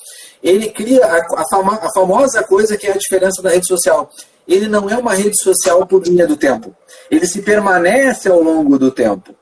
[0.43, 4.09] ele cria a, a, fama, a famosa coisa que é a diferença da rede social.
[4.45, 6.75] Ele não é uma rede social por linha do tempo.
[7.09, 9.33] Ele se permanece ao longo do tempo.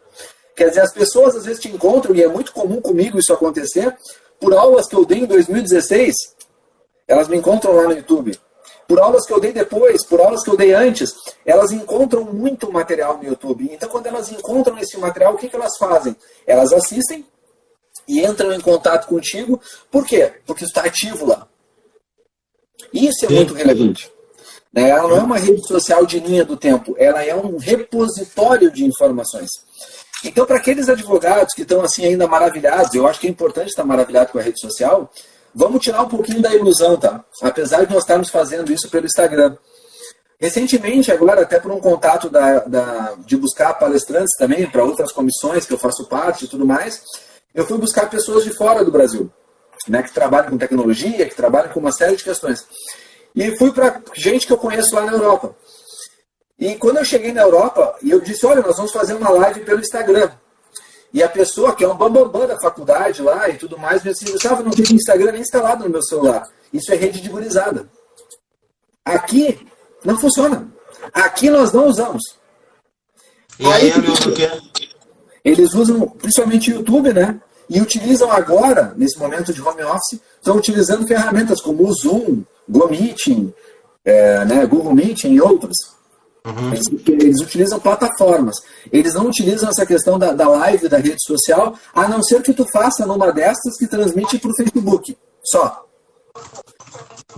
[0.55, 3.95] Quer dizer, as pessoas às vezes te encontram, e é muito comum comigo isso acontecer,
[4.39, 6.13] por aulas que eu dei em 2016,
[7.07, 8.37] elas me encontram lá no YouTube.
[8.87, 11.13] Por aulas que eu dei depois, por aulas que eu dei antes,
[11.45, 13.69] elas encontram muito material no YouTube.
[13.71, 16.15] Então, quando elas encontram esse material, o que, que elas fazem?
[16.45, 17.25] Elas assistem,
[18.07, 19.59] e entram em contato contigo.
[19.89, 20.33] Por quê?
[20.45, 21.47] Porque está ativo lá.
[22.93, 23.35] Isso é Sim.
[23.35, 24.11] muito relevante.
[24.73, 24.89] Né?
[24.89, 28.85] Ela não é uma rede social de linha do tempo, ela é um repositório de
[28.85, 29.49] informações.
[30.23, 33.83] Então, para aqueles advogados que estão assim ainda maravilhados, eu acho que é importante estar
[33.83, 35.11] maravilhado com a rede social,
[35.53, 37.23] vamos tirar um pouquinho da ilusão, tá?
[37.41, 39.57] Apesar de nós estarmos fazendo isso pelo Instagram.
[40.39, 45.65] Recentemente, agora, até por um contato da, da de buscar palestrantes também para outras comissões
[45.65, 47.03] que eu faço parte e tudo mais,
[47.53, 49.31] eu fui buscar pessoas de fora do Brasil,
[49.87, 52.65] né, que trabalham com tecnologia, que trabalham com uma série de questões.
[53.35, 55.55] E fui para gente que eu conheço lá na Europa.
[56.59, 59.79] E quando eu cheguei na Europa, eu disse, olha, nós vamos fazer uma live pelo
[59.79, 60.31] Instagram.
[61.13, 64.31] E a pessoa, que é um bambambam da faculdade lá e tudo mais, me disse,
[64.31, 66.47] Gustavo, não tem Instagram nem instalado no meu celular.
[66.71, 67.89] Isso é rede de gurizada.
[69.03, 69.67] Aqui
[70.05, 70.67] não funciona.
[71.13, 72.21] Aqui nós não usamos.
[73.59, 74.91] E aí, aí o que?
[75.43, 77.39] Eles usam principalmente o YouTube, né?
[77.69, 83.53] E utilizam agora, nesse momento de home office, estão utilizando ferramentas como o Zoom, GoMeeting,
[84.03, 85.75] é, né, Google Meeting e outras.
[86.45, 86.73] Uhum.
[86.73, 88.55] Eles, eles, utilizam plataformas.
[88.91, 92.53] Eles não utilizam essa questão da, da live, da rede social, a não ser que
[92.53, 95.17] tu faça numa dessas que transmite para o Facebook.
[95.43, 95.85] Só.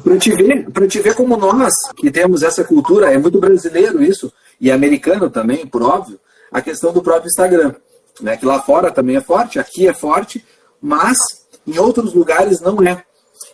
[0.03, 4.31] Para te, ver, te ver como nós, que temos essa cultura, é muito brasileiro isso,
[4.59, 6.19] e americano também, por óbvio,
[6.51, 7.75] a questão do próprio Instagram
[8.21, 8.37] né?
[8.37, 10.45] que lá fora também é forte, aqui é forte,
[10.81, 11.17] mas
[11.65, 13.03] em outros lugares não é.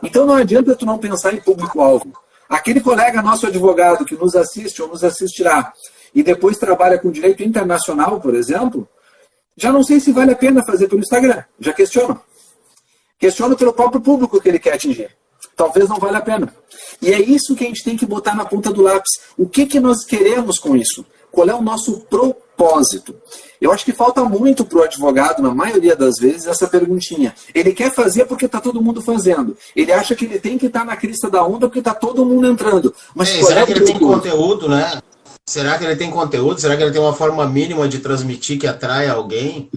[0.04, 2.14] Então não adianta tu não pensar em público-alvo.
[2.50, 5.72] Aquele colega nosso advogado que nos assiste ou nos assistirá
[6.14, 8.88] e depois trabalha com direito internacional, por exemplo,
[9.56, 11.44] já não sei se vale a pena fazer pelo Instagram.
[11.60, 12.20] Já questiono.
[13.20, 15.16] Questiono pelo próprio público que ele quer atingir.
[15.56, 16.54] Talvez não valha a pena.
[17.02, 19.12] E é isso que a gente tem que botar na ponta do lápis.
[19.38, 21.06] O que, que nós queremos com isso?
[21.30, 22.49] Qual é o nosso propósito?
[23.62, 27.34] Eu acho que falta muito para o advogado, na maioria das vezes, essa perguntinha.
[27.54, 29.58] Ele quer fazer porque está todo mundo fazendo.
[29.76, 32.26] Ele acha que ele tem que estar tá na crista da onda porque está todo
[32.26, 32.94] mundo entrando.
[33.14, 35.02] Mas será é que ele tem conteúdo, né?
[35.46, 36.62] Será que ele tem conteúdo?
[36.62, 39.70] Será que ele tem uma forma mínima de transmitir que atrai alguém?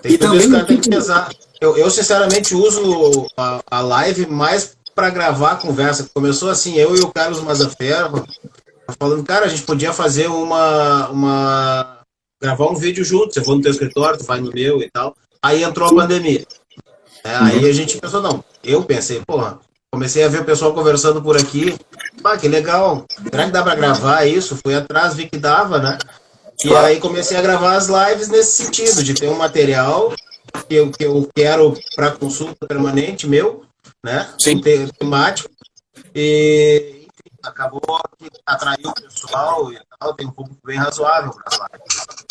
[0.00, 1.30] Tem e tudo isso que tem que pesar.
[1.60, 6.08] Eu, eu, sinceramente, uso a, a live mais para gravar a conversa.
[6.12, 8.26] Começou assim, eu e o Carlos Mazaferro,
[8.98, 11.98] falando, cara, a gente podia fazer uma, uma
[12.40, 13.32] gravar um vídeo junto.
[13.32, 15.14] Você for no teu escritório, tu faz no meu e tal.
[15.42, 16.44] Aí entrou a pandemia.
[17.24, 18.44] É, aí a gente pensou, não.
[18.64, 19.60] Eu pensei, porra,
[19.92, 21.76] comecei a ver o pessoal conversando por aqui.
[22.24, 23.04] Ah, que legal.
[23.30, 24.56] Será que dá para gravar isso?
[24.56, 25.98] Fui atrás, vi que dava, né?
[26.64, 30.12] E aí comecei a gravar as lives nesse sentido, de ter um material
[30.68, 33.64] que eu, que eu quero para consulta permanente meu,
[34.04, 34.28] né?
[34.40, 34.60] Sim.
[34.98, 35.50] Temático.
[36.14, 37.01] E
[37.42, 37.80] acabou
[38.18, 42.22] que atraiu o pessoal e tal, tem um público bem razoável para as lives.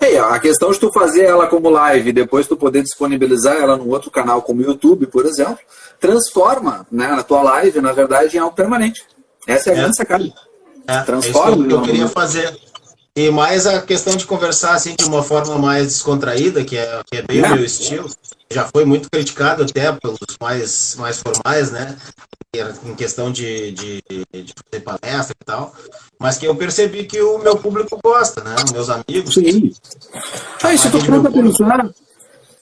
[0.00, 3.76] É, a questão de tu fazer ela como live e depois tu poder disponibilizar ela
[3.76, 5.58] num outro canal como o YouTube, por exemplo,
[6.00, 9.04] transforma né, a tua live, na verdade, em algo permanente.
[9.46, 9.80] Essa é a é.
[9.80, 10.32] grande sacada.
[10.86, 11.64] É, transforma.
[11.64, 12.58] É que eu queria fazer.
[13.14, 17.18] E mais a questão de conversar assim de uma forma mais descontraída, que é, que
[17.18, 17.46] é bem é.
[17.46, 18.10] o meu estilo.
[18.52, 21.96] Já foi muito criticado até pelos mais, mais formais, né?
[22.84, 25.74] em questão de, de, de, fazer palestra e tal,
[26.18, 28.54] mas que eu percebi que o meu público gosta, né?
[28.72, 29.32] Meus amigos.
[29.32, 29.72] Sim.
[30.62, 31.90] Ah, isso eu tô pensar.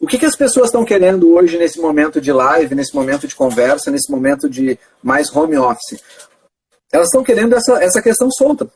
[0.00, 3.35] O que, que as pessoas estão querendo hoje nesse momento de live, nesse momento de
[3.35, 6.00] conversa, nesse momento de mais home office?
[6.92, 8.68] Elas estão querendo essa, essa questão solta.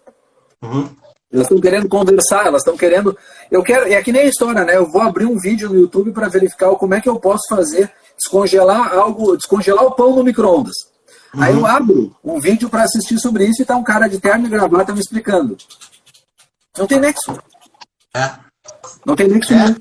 [0.60, 0.90] Uhum.
[1.34, 3.18] Elas estão querendo conversar, elas estão querendo.
[3.50, 3.92] Eu quero.
[3.92, 4.76] É que nem a história, né?
[4.76, 7.90] Eu vou abrir um vídeo no YouTube para verificar como é que eu posso fazer
[8.16, 10.76] descongelar algo, descongelar o pão no micro-ondas.
[11.34, 11.42] Uhum.
[11.42, 14.46] Aí eu abro um vídeo para assistir sobre isso e tá um cara de terno
[14.46, 15.56] e gravata me explicando.
[16.78, 17.36] Não tem nexo.
[18.14, 18.30] É.
[19.04, 19.74] Não tem nexo é.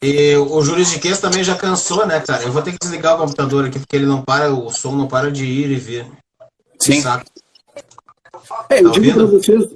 [0.00, 2.42] E o juridiquês também já cansou, né, cara?
[2.42, 5.06] Eu vou ter que desligar o computador aqui porque ele não para, o som não
[5.06, 6.06] para de ir e vir.
[6.80, 7.02] Sim.
[8.70, 9.66] É, eu tá digo para vocês,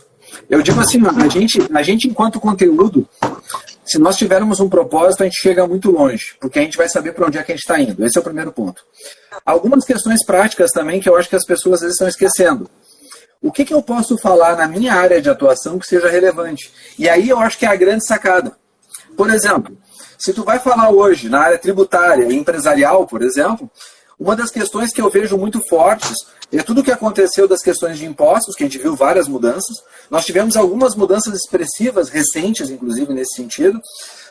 [0.48, 3.08] eu digo assim, a gente, a gente enquanto conteúdo,
[3.84, 7.12] se nós tivermos um propósito, a gente chega muito longe, porque a gente vai saber
[7.12, 8.04] para onde é que a gente está indo.
[8.04, 8.82] Esse é o primeiro ponto.
[9.46, 12.68] Algumas questões práticas também que eu acho que as pessoas às vezes estão esquecendo.
[13.40, 16.72] O que, que eu posso falar na minha área de atuação que seja relevante?
[16.98, 18.52] E aí eu acho que é a grande sacada.
[19.16, 19.76] Por exemplo,
[20.18, 23.70] se tu vai falar hoje na área tributária e empresarial, por exemplo,
[24.18, 26.14] uma das questões que eu vejo muito fortes
[26.52, 29.76] é tudo o que aconteceu das questões de impostos, que a gente viu várias mudanças.
[30.10, 33.80] Nós tivemos algumas mudanças expressivas, recentes, inclusive, nesse sentido,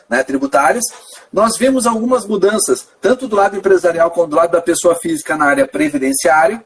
[0.08, 0.84] né, tributárias.
[1.32, 5.46] Nós vimos algumas mudanças, tanto do lado empresarial quanto do lado da pessoa física na
[5.46, 6.62] área previdenciária.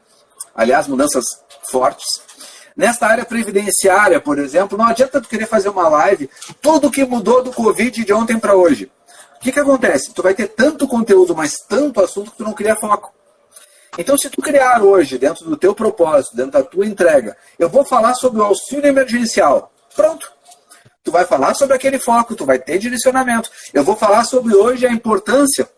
[0.55, 1.23] Aliás, mudanças
[1.71, 2.05] fortes.
[2.75, 7.43] Nesta área previdenciária, por exemplo, não adianta tu querer fazer uma live, tudo que mudou
[7.43, 8.91] do Covid de ontem para hoje.
[9.43, 10.13] O que, que acontece?
[10.13, 13.13] Tu vai ter tanto conteúdo, mas tanto assunto que tu não cria foco.
[13.97, 17.83] Então, se tu criar hoje, dentro do teu propósito, dentro da tua entrega, eu vou
[17.83, 19.69] falar sobre o auxílio emergencial.
[19.97, 20.31] Pronto.
[21.03, 23.51] Tu vai falar sobre aquele foco, tu vai ter direcionamento.
[23.73, 25.69] Eu vou falar sobre hoje a importância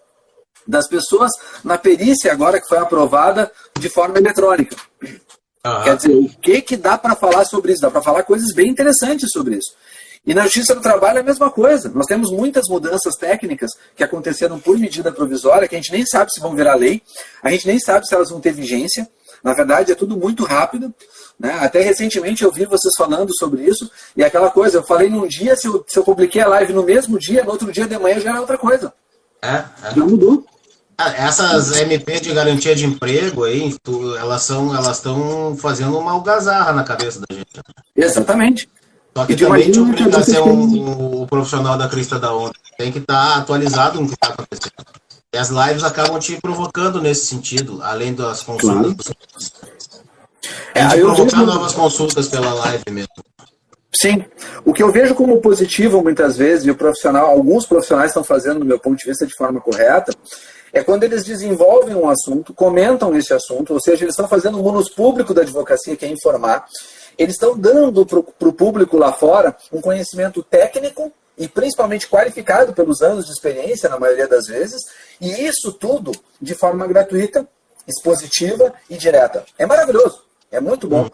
[0.68, 1.32] das pessoas
[1.64, 4.76] na perícia agora que foi aprovada de forma eletrônica.
[5.02, 5.84] Uhum.
[5.84, 7.82] Quer dizer, o que que dá para falar sobre isso?
[7.82, 9.74] Dá para falar coisas bem interessantes sobre isso.
[10.26, 11.92] E na Justiça do Trabalho é a mesma coisa.
[11.94, 16.32] Nós temos muitas mudanças técnicas que aconteceram por medida provisória, que a gente nem sabe
[16.32, 17.02] se vão virar lei,
[17.44, 19.08] a gente nem sabe se elas vão ter vigência.
[19.44, 20.92] Na verdade, é tudo muito rápido.
[21.40, 21.56] Né?
[21.60, 25.56] Até recentemente eu vi vocês falando sobre isso, e aquela coisa, eu falei num dia,
[25.56, 28.20] se eu, se eu publiquei a live no mesmo dia, no outro dia de manhã
[28.20, 28.94] já era outra coisa.
[29.42, 29.96] É, é.
[29.96, 30.46] Já mudou.
[30.98, 36.14] Ah, essas MP de garantia de emprego aí, tu, elas são, elas estão fazendo uma
[36.14, 37.52] algazarra na cabeça da gente.
[37.94, 38.70] Exatamente.
[39.16, 42.54] Só que também te obriga a ser um, um, profissional da crista da onda.
[42.78, 44.74] Tem que estar tá atualizado no que está acontecendo.
[45.34, 49.08] E as lives acabam te provocando nesse sentido, além das consultas.
[49.08, 49.76] Claro.
[50.74, 51.46] É, provocar vejo...
[51.46, 53.10] novas consultas pela live mesmo.
[53.94, 54.26] Sim.
[54.66, 58.60] O que eu vejo como positivo muitas vezes, e o profissional, alguns profissionais estão fazendo,
[58.60, 60.14] do meu ponto de vista, de forma correta,
[60.74, 64.62] é quando eles desenvolvem um assunto, comentam esse assunto, ou seja, eles estão fazendo um
[64.62, 66.66] munus público da advocacia, que é informar,
[67.18, 73.02] eles estão dando para o público lá fora um conhecimento técnico e principalmente qualificado pelos
[73.02, 74.82] anos de experiência, na maioria das vezes,
[75.20, 77.48] e isso tudo de forma gratuita,
[77.88, 79.46] expositiva e direta.
[79.58, 81.10] É maravilhoso, é muito bom.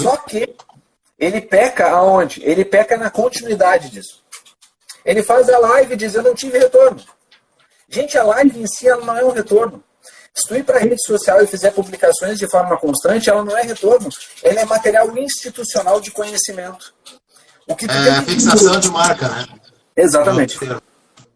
[0.00, 0.54] Só que
[1.18, 2.42] ele peca aonde?
[2.44, 4.24] Ele peca na continuidade disso.
[5.04, 7.02] Ele faz a live e diz: Eu não tive retorno.
[7.88, 9.82] Gente, a live em si ela não é um retorno.
[10.36, 13.56] Se tu ir para a rede social e fizer publicações de forma constante, ela não
[13.56, 14.10] é retorno.
[14.42, 16.94] Ela é material institucional de conhecimento.
[17.66, 18.80] O que é a fixação que...
[18.80, 19.46] de marca, né?
[19.96, 20.58] Exatamente.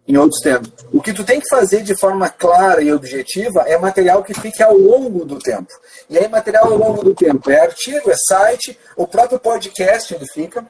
[0.06, 0.70] Em outros termos.
[0.92, 4.62] O que tu tem que fazer de forma clara e objetiva é material que fique
[4.62, 5.72] ao longo do tempo.
[6.10, 10.26] E aí, material ao longo do tempo é artigo, é site, o próprio podcast ele
[10.26, 10.66] fica.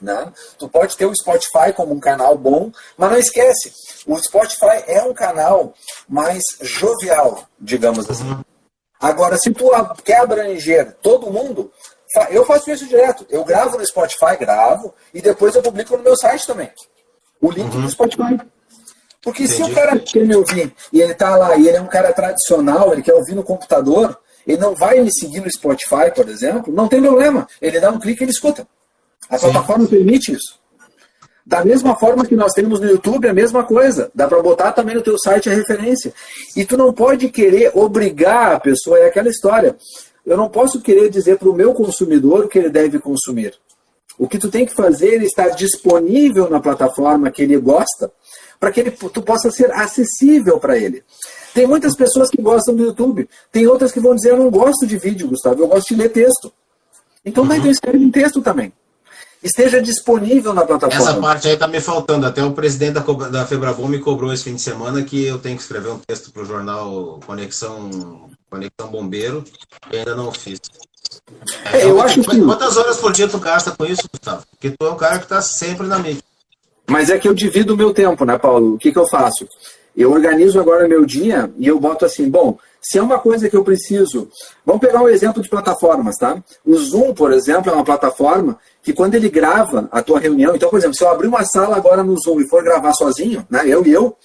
[0.00, 0.32] Né?
[0.58, 3.72] Tu pode ter o Spotify como um canal bom, mas não esquece,
[4.06, 5.74] o Spotify é um canal
[6.08, 8.28] mais jovial, digamos assim.
[8.28, 8.42] Uhum.
[9.00, 9.70] Agora, se tu
[10.04, 11.70] quer abranger todo mundo,
[12.30, 13.26] eu faço isso direto.
[13.30, 16.70] Eu gravo no Spotify, gravo, e depois eu publico no meu site também.
[17.40, 17.82] O link uhum.
[17.82, 18.38] do Spotify.
[19.22, 19.64] Porque Entendi.
[19.64, 22.12] se o cara quer me ouvir e ele tá lá e ele é um cara
[22.12, 26.72] tradicional, ele quer ouvir no computador, ele não vai me seguir no Spotify, por exemplo,
[26.72, 27.46] não tem problema.
[27.60, 28.66] Ele dá um clique e ele escuta.
[29.28, 29.50] A Sim.
[29.50, 30.58] plataforma permite isso.
[31.48, 34.10] Da mesma forma que nós temos no YouTube, a mesma coisa.
[34.14, 36.12] Dá para botar também no teu site a referência.
[36.54, 39.74] E tu não pode querer obrigar a pessoa, é aquela história.
[40.26, 43.54] Eu não posso querer dizer para o meu consumidor o que ele deve consumir.
[44.18, 48.12] O que tu tem que fazer é estar disponível na plataforma que ele gosta,
[48.60, 51.02] para que ele, tu possa ser acessível para ele.
[51.54, 54.86] Tem muitas pessoas que gostam do YouTube, tem outras que vão dizer eu não gosto
[54.86, 56.52] de vídeo, Gustavo, eu gosto de ler texto.
[57.24, 57.54] Então, uhum.
[57.54, 58.70] então escreve em texto também
[59.42, 61.10] esteja disponível na plataforma.
[61.10, 62.26] Essa parte aí está me faltando.
[62.26, 65.56] Até o presidente da, da Febrabom me cobrou esse fim de semana que eu tenho
[65.56, 69.44] que escrever um texto para o jornal Conexão, Conexão Bombeiro
[69.92, 70.60] e ainda não fiz.
[71.72, 72.40] É, eu acho que...
[72.40, 74.42] Quantas horas por dia tu gasta com isso, Gustavo?
[74.50, 76.22] Porque tu é um cara que está sempre na mídia.
[76.86, 78.74] Mas é que eu divido o meu tempo, né, Paulo?
[78.74, 79.46] O que, que eu faço?
[79.96, 83.56] Eu organizo agora meu dia e eu boto assim, bom, se é uma coisa que
[83.56, 84.30] eu preciso.
[84.64, 86.42] Vamos pegar um exemplo de plataformas, tá?
[86.64, 90.70] O Zoom, por exemplo, é uma plataforma que quando ele grava a tua reunião, então,
[90.70, 93.62] por exemplo, se eu abrir uma sala agora no Zoom e for gravar sozinho, né,
[93.66, 94.16] eu e eu, o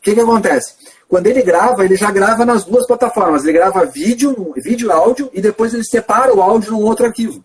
[0.00, 0.72] que, que acontece?
[1.06, 3.44] Quando ele grava, ele já grava nas duas plataformas.
[3.44, 7.44] Ele grava vídeo, vídeo e áudio, e depois ele separa o áudio num outro arquivo.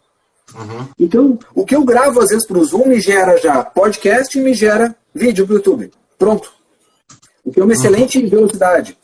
[0.56, 0.88] Uhum.
[0.98, 4.42] Então, o que eu gravo às vezes para o Zoom me gera já podcast e
[4.42, 5.92] me gera vídeo para o YouTube.
[6.18, 6.52] Pronto.
[7.44, 8.98] O que é uma excelente velocidade.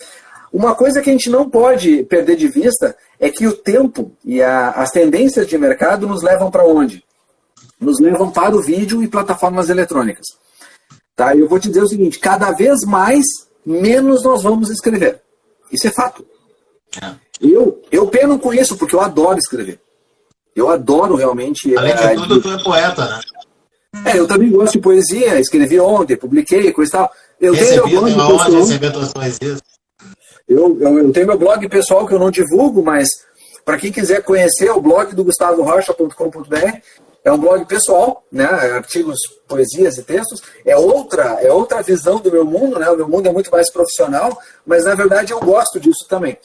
[0.52, 4.42] Uma coisa que a gente não pode perder de vista é que o tempo e
[4.42, 7.04] a, as tendências de mercado nos levam para onde?
[7.80, 10.26] Nos levam para o vídeo e plataformas eletrônicas.
[11.16, 11.36] Tá?
[11.36, 13.26] Eu vou te dizer o seguinte: cada vez mais,
[13.66, 15.22] menos nós vamos escrever.
[15.72, 16.26] Isso é fato.
[17.02, 17.12] É.
[17.42, 19.80] Eu, eu peno com isso, porque eu adoro escrever.
[20.56, 21.76] Eu adoro realmente.
[21.78, 23.20] Além de é, tudo, tu é poeta, né?
[24.06, 27.12] É, eu também gosto de poesia, escrevi ontem, publiquei, coisa e tal.
[27.40, 28.62] Eu Recebi, tenho meu blog pessoal.
[28.62, 29.62] receber tuas poesias.
[30.48, 33.10] Eu, eu, eu, tenho meu blog pessoal que eu não divulgo, mas
[33.66, 36.78] para quem quiser conhecer o blog do gustavorocha.com.br,
[37.26, 38.46] é um blog pessoal, né?
[38.46, 40.42] Artigos, poesias e textos.
[40.66, 42.90] É outra, é outra visão do meu mundo, né?
[42.90, 46.38] O meu mundo é muito mais profissional, mas na verdade eu gosto disso também.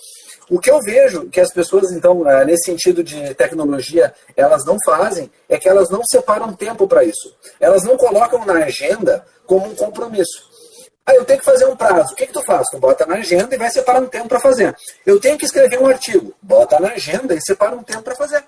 [0.50, 4.76] O que eu vejo que as pessoas, então, é, nesse sentido de tecnologia, elas não
[4.84, 7.34] fazem, é que elas não separam tempo para isso.
[7.60, 10.51] Elas não colocam na agenda como um compromisso.
[11.04, 12.12] Ah, eu tenho que fazer um prazo.
[12.12, 12.66] O que, que tu faz?
[12.70, 14.74] Tu bota na agenda e vai separar um tempo para fazer.
[15.04, 16.32] Eu tenho que escrever um artigo.
[16.40, 18.44] Bota na agenda e separa um tempo para fazer.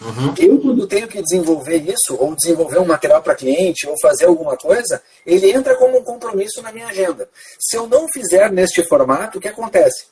[0.00, 0.34] Uhum.
[0.38, 4.56] Eu, quando tenho que desenvolver isso, ou desenvolver um material para cliente, ou fazer alguma
[4.56, 7.28] coisa, ele entra como um compromisso na minha agenda.
[7.58, 10.06] Se eu não fizer neste formato, o que acontece?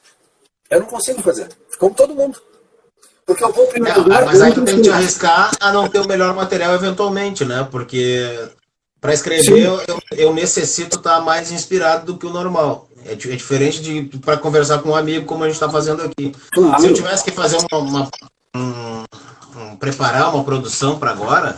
[0.69, 1.49] Eu não consigo fazer.
[1.79, 2.41] Como todo mundo.
[3.25, 4.25] Porque eu vou primeiro lugar.
[4.25, 7.67] Mas aí tu tem que te arriscar a não ter o melhor material eventualmente, né?
[7.71, 8.49] Porque
[9.07, 12.89] para escrever eu, eu, necessito estar tá mais inspirado do que o normal.
[13.05, 16.35] É, é diferente de para conversar com um amigo, como a gente está fazendo aqui.
[16.53, 16.81] Claro.
[16.81, 18.11] Se eu tivesse que fazer uma, uma
[18.57, 19.05] um,
[19.61, 21.57] um, preparar uma produção para agora,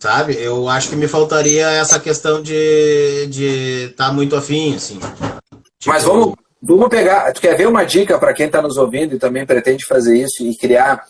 [0.00, 0.36] sabe?
[0.40, 4.98] Eu acho que me faltaria essa questão de de estar tá muito afim, assim.
[4.98, 7.32] Tipo, Mas vamos Vamos pegar.
[7.32, 10.42] Tu quer ver uma dica para quem está nos ouvindo e também pretende fazer isso
[10.42, 11.04] e criar,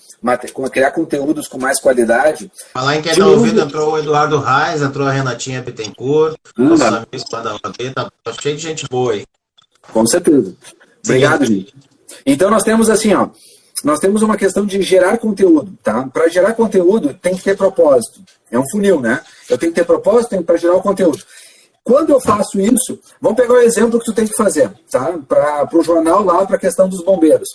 [0.70, 2.50] criar conteúdos com mais qualidade?
[2.72, 6.80] Falar em quem está ouvindo, entrou o Eduardo Reis, entrou a Renatinha Bittencourt, hum, nossos
[6.80, 6.88] tá.
[6.88, 9.24] amigos da tá, tá cheio de gente boa aí.
[9.92, 10.54] Com certeza.
[11.04, 11.54] Obrigado, Sim.
[11.54, 11.74] gente.
[12.24, 13.28] Então nós temos assim, ó.
[13.84, 16.08] Nós temos uma questão de gerar conteúdo, tá?
[16.12, 18.20] Para gerar conteúdo tem que ter propósito.
[18.50, 19.20] É um funil, né?
[19.48, 21.22] Eu tenho que ter propósito para gerar o conteúdo.
[21.84, 25.16] Quando eu faço isso, vamos pegar o exemplo que tu tem que fazer, tá?
[25.28, 27.48] Para o jornal lá, para a questão dos bombeiros.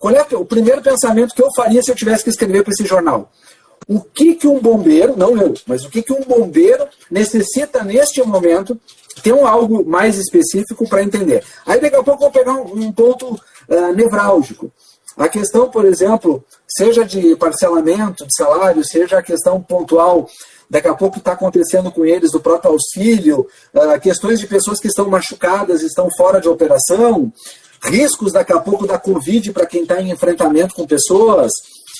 [0.00, 2.86] Qual é o primeiro pensamento que eu faria se eu tivesse que escrever para esse
[2.86, 3.30] jornal?
[3.86, 8.22] O que, que um bombeiro, não eu, mas o que, que um bombeiro necessita neste
[8.22, 8.80] momento
[9.22, 11.44] ter um algo mais específico para entender.
[11.66, 14.72] Aí daqui a pouco eu vou pegar um, um ponto uh, nevrálgico.
[15.18, 20.26] A questão, por exemplo, seja de parcelamento de salário, seja a questão pontual
[20.70, 24.86] daqui a pouco está acontecendo com eles do próprio auxílio, uh, questões de pessoas que
[24.86, 27.30] estão machucadas, estão fora de operação,
[27.82, 31.50] riscos daqui a pouco da Covid para quem está em enfrentamento com pessoas.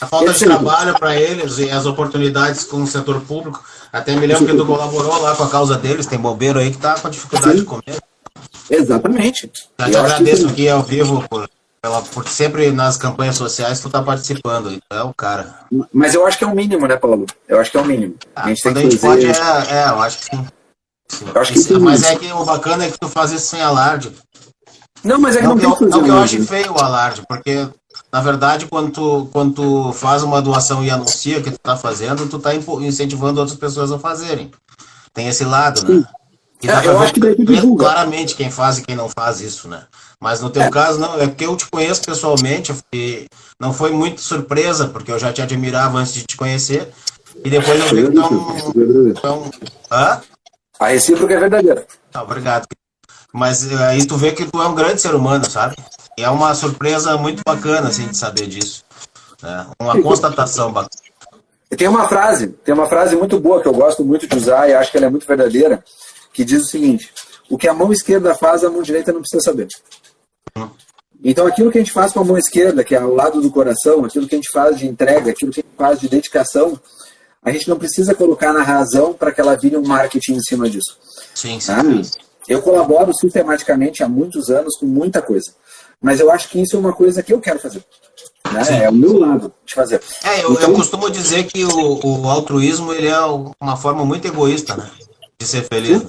[0.01, 3.63] A falta de trabalho para eles e as oportunidades com o setor público.
[3.93, 6.77] Até me lembro que tu colaborou lá com a causa deles, tem bombeiro aí que
[6.77, 7.61] está com dificuldade Sim.
[7.61, 8.01] de comer.
[8.71, 9.51] Exatamente.
[9.79, 11.49] Eu te agradeço aqui ao vivo por
[11.83, 15.67] ela, porque sempre nas campanhas sociais tu tá participando, então é o cara.
[15.93, 17.27] Mas eu acho que é o mínimo, né, Paulo?
[17.49, 18.15] Eu acho que é o mínimo.
[18.37, 20.47] Ah, a gente quando a gente pode, é, é, eu acho que sim.
[21.09, 21.25] sim.
[21.35, 24.13] Acho que mas é que o bacana é que tu faz isso sem alarde.
[25.03, 27.23] Não, mas é que não, não, que eu, não que eu acho feio o alarde,
[27.29, 27.69] porque
[28.13, 32.29] na verdade, quando tu, quando tu faz uma doação e anuncia que tu tá fazendo,
[32.29, 34.51] tu tá incentivando outras pessoas a fazerem.
[35.13, 36.05] Tem esse lado, né?
[36.63, 39.85] E é, eu acho que daí claramente quem faz e quem não faz isso, né?
[40.21, 40.71] Mas no teu é.
[40.71, 43.27] caso, não, é porque eu te conheço pessoalmente, e
[43.59, 46.93] não foi muito surpresa, porque eu já te admirava antes de te conhecer,
[47.43, 49.13] e depois eu vi que tu é um.
[49.23, 49.51] É um
[49.91, 50.21] hã?
[50.79, 51.87] A recíproca é verdadeira.
[52.13, 52.67] Ah, obrigado.
[53.33, 55.77] Mas eh, aí tu vê que tu é um grande ser humano, sabe?
[56.19, 58.85] E é uma surpresa muito bacana, assim, de saber disso.
[59.43, 59.67] Né?
[59.81, 60.91] Uma constatação bacana.
[61.77, 64.75] Tem uma frase, tem uma frase muito boa que eu gosto muito de usar e
[64.75, 65.85] acho que ela é muito verdadeira,
[66.33, 67.13] que diz o seguinte:
[67.49, 69.69] o que a mão esquerda faz, a mão direita não precisa saber.
[71.23, 73.51] Então, aquilo que a gente faz com a mão esquerda, que é ao lado do
[73.51, 76.81] coração, aquilo que a gente faz de entrega, aquilo que a gente faz de dedicação,
[77.43, 80.69] a gente não precisa colocar na razão para que ela vire um marketing em cima
[80.69, 80.99] disso.
[81.35, 81.73] Sim, sim.
[82.49, 85.53] Eu colaboro sistematicamente há muitos anos com muita coisa.
[86.01, 87.85] Mas eu acho que isso é uma coisa que eu quero fazer.
[88.53, 88.85] Né?
[88.85, 90.01] É o meu lado de fazer.
[90.25, 93.21] É, eu, então, eu costumo dizer que o, o altruísmo ele é
[93.61, 94.91] uma forma muito egoísta, né?
[95.39, 96.03] de ser feliz.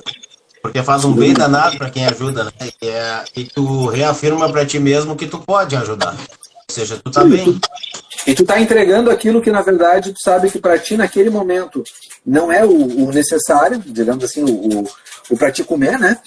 [0.62, 2.52] Porque faz um bem danado para quem ajuda, né?
[2.82, 6.14] E, é, e tu reafirma para ti mesmo que tu pode ajudar.
[6.14, 7.60] Ou seja, tu tá bem.
[8.26, 11.84] E tu tá entregando aquilo que, na verdade, tu sabe que para ti, naquele momento,
[12.26, 14.88] não é o, o necessário, digamos assim, o, o,
[15.32, 16.18] o para ti comer, né?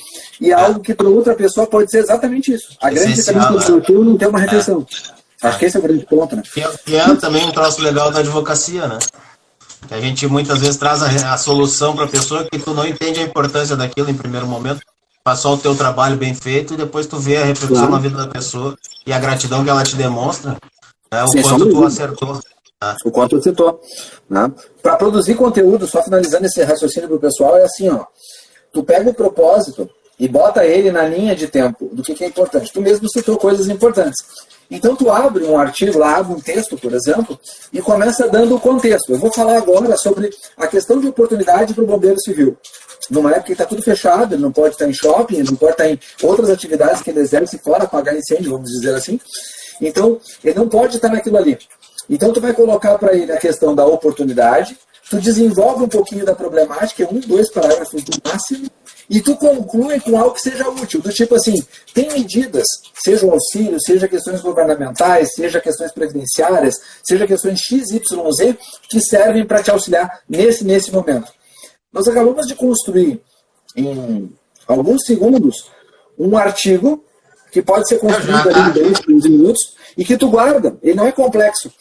[0.40, 2.76] E é algo que para outra pessoa pode ser exatamente isso.
[2.80, 4.84] A grande diferença é que não tem uma refeição.
[5.42, 5.49] É.
[5.49, 6.42] Acho que esse é o grande ponto, né?
[6.86, 8.99] E é também um troço legal da advocacia, né?
[9.86, 12.86] Que a gente muitas vezes traz a, a solução para a pessoa que tu não
[12.86, 14.80] entende a importância daquilo em primeiro momento.
[15.22, 17.92] Passar o teu trabalho bem feito e depois tu vê a repercussão claro.
[17.92, 18.76] na vida da pessoa
[19.07, 20.57] e a gratidão que ela te demonstra,
[21.15, 22.35] né, o Sim, quanto tu acertou.
[22.35, 22.95] Né?
[23.05, 23.81] O quanto acertou.
[24.29, 24.53] Né?
[24.83, 28.05] Para produzir conteúdo, só finalizando esse raciocínio para o pessoal, é assim, ó.
[28.73, 29.89] Tu pega o propósito
[30.19, 32.73] e bota ele na linha de tempo do que, que é importante.
[32.73, 34.17] Tu mesmo citou coisas importantes.
[34.71, 37.39] Então tu abre um artigo, lá abre um texto, por exemplo,
[37.73, 39.12] e começa dando o contexto.
[39.12, 42.57] Eu vou falar agora sobre a questão de oportunidade para o bombeiro civil.
[43.11, 45.73] Numa época que está tudo fechado, ele não pode estar em shopping, ele não pode
[45.73, 49.21] estar em outras atividades que ele exerce fora, apagar incêndio, vamos dizer assim.
[49.81, 51.59] Então, ele não pode estar naquilo ali.
[52.09, 54.77] Então, tu vai colocar para ele a questão da oportunidade,
[55.11, 58.68] tu desenvolve um pouquinho da problemática, é um, dois parágrafos no máximo,
[59.09, 61.55] e tu conclui com algo que seja útil, do tipo assim,
[61.93, 62.66] tem medidas,
[63.03, 66.75] seja o auxílio, seja questões governamentais, seja questões previdenciárias,
[67.07, 68.57] seja questões XYZ,
[68.89, 71.31] que servem para te auxiliar nesse, nesse momento.
[71.93, 73.20] Nós acabamos de construir
[73.77, 74.33] em
[74.66, 75.70] alguns segundos
[76.18, 77.05] um artigo
[77.55, 81.07] que pode ser construído ali em 10, 15 minutos e que tu guarda, ele não
[81.07, 81.73] é complexo.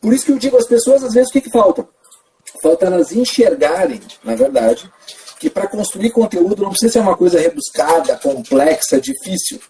[0.00, 1.86] Por isso que eu digo às pessoas, às vezes, o que, que falta?
[2.62, 4.90] Falta elas enxergarem, na verdade,
[5.38, 9.60] que para construir conteúdo não precisa ser uma coisa rebuscada, complexa, difícil.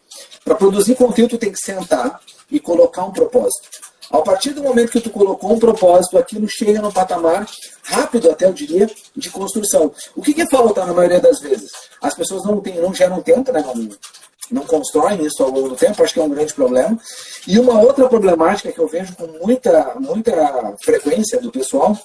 [0.44, 3.68] Para produzir conteúdo, tu tem que sentar e colocar um propósito.
[4.08, 7.44] A partir do momento que tu colocou um propósito, aquilo chega no patamar
[7.82, 9.92] rápido, até eu diria, de construção.
[10.14, 11.72] O que, que falta na maioria das vezes?
[12.00, 13.88] As pessoas não, tem, não geram tempo, né, não,
[14.50, 16.98] não constroem isso ao longo do tempo, acho que é um grande problema.
[17.46, 21.96] E uma outra problemática que eu vejo com muita, muita frequência do pessoal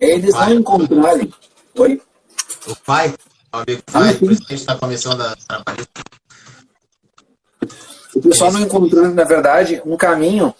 [0.00, 1.32] é eles não encontrarem.
[1.76, 2.00] Oi?
[2.66, 3.14] o pai,
[3.52, 6.02] o amigo pai, ah, presidente da comissão da trabalhista.
[8.14, 10.54] O pessoal não encontrando, na verdade, um caminho,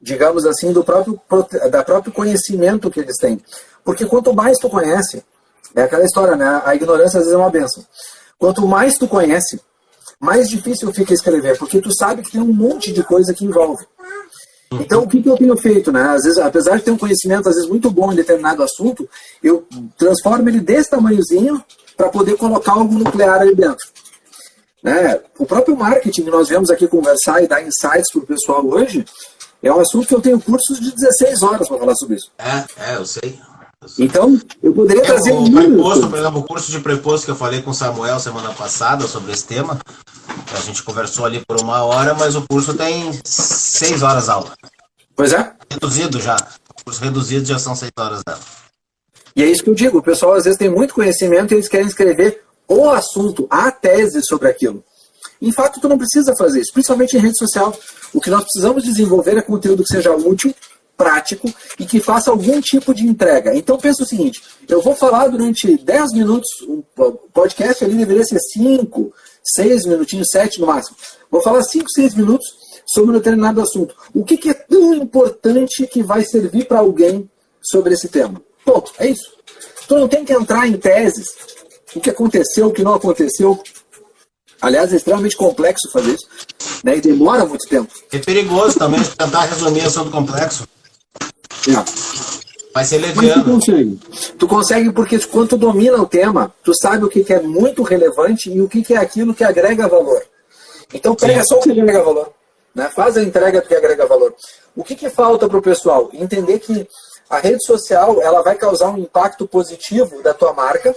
[0.00, 1.20] digamos assim, do próprio,
[1.70, 3.42] da próprio conhecimento que eles têm.
[3.82, 5.24] Porque quanto mais tu conhece,
[5.74, 6.62] é aquela história, né?
[6.64, 7.84] A ignorância às vezes é uma benção.
[8.38, 9.60] Quanto mais tu conhece,
[10.20, 13.84] mais difícil fica escrever, porque tu sabe que tem um monte de coisa que envolve.
[14.72, 15.92] Então, o que, que eu tenho feito?
[15.92, 16.02] Né?
[16.02, 19.08] Às vezes, apesar de ter um conhecimento, às vezes, muito bom em determinado assunto,
[19.42, 21.62] eu transformo ele desse tamanhozinho
[21.96, 23.86] para poder colocar algo nuclear ali dentro.
[24.82, 25.20] Né?
[25.38, 29.04] O próprio marketing que nós vemos aqui conversar e dar insights para o pessoal hoje
[29.62, 32.30] é um assunto que eu tenho cursos de 16 horas para falar sobre isso.
[32.38, 33.38] É, é, eu sei.
[33.98, 37.36] Então, eu poderia é, trazer um preposto, por exemplo, o curso de preposto que eu
[37.36, 39.78] falei com o Samuel semana passada sobre esse tema,
[40.52, 44.52] a gente conversou ali por uma hora, mas o curso tem seis horas aula.
[45.14, 45.52] Pois é.
[45.70, 46.36] Reduzido já.
[46.70, 48.40] O curso reduzido já são seis horas dela.
[49.34, 49.98] E é isso que eu digo.
[49.98, 54.22] O pessoal às vezes tem muito conhecimento e eles querem escrever o assunto, a tese
[54.22, 54.82] sobre aquilo.
[55.40, 57.78] Em fato, tu não precisa fazer isso, principalmente em rede social.
[58.14, 60.54] O que nós precisamos desenvolver é conteúdo que seja útil,
[60.96, 63.54] prático e que faça algum tipo de entrega.
[63.54, 66.82] Então pensa o seguinte, eu vou falar durante 10 minutos, o
[67.32, 69.12] podcast ali deveria ser 5,
[69.54, 70.96] 6 minutinhos, 7 no máximo.
[71.30, 72.46] Vou falar 5, 6 minutos
[72.86, 73.94] sobre um determinado assunto.
[74.14, 77.28] O que, que é tão importante que vai servir para alguém
[77.60, 78.40] sobre esse tema?
[78.64, 79.32] Ponto, é isso.
[79.86, 81.26] Tu não tem que entrar em teses,
[81.94, 83.60] o que aconteceu, o que não aconteceu.
[84.60, 86.26] Aliás, é extremamente complexo fazer isso,
[86.82, 86.96] né?
[86.96, 87.92] E demora muito tempo.
[88.10, 90.66] É perigoso também tentar resumir assunto complexo.
[92.76, 93.26] Vai ser leviano.
[93.26, 94.00] Mas tu consegue.
[94.38, 98.50] Tu consegue porque quando tu domina o tema, tu sabe o que, é muito relevante
[98.50, 100.22] e o que, é aquilo que agrega valor.
[100.92, 101.46] Então pega Sim.
[101.48, 102.32] só o que agrega valor.
[102.74, 102.90] Né?
[102.94, 104.34] Faz a entrega do que agrega valor.
[104.76, 106.10] O que, que falta para o pessoal?
[106.12, 106.86] Entender que
[107.30, 110.94] a rede social ela vai causar um impacto positivo da tua marca,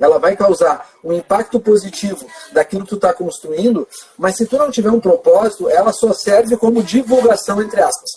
[0.00, 3.86] ela vai causar um impacto positivo daquilo que tu está construindo,
[4.18, 8.10] mas se tu não tiver um propósito, ela só serve como divulgação, entre aspas.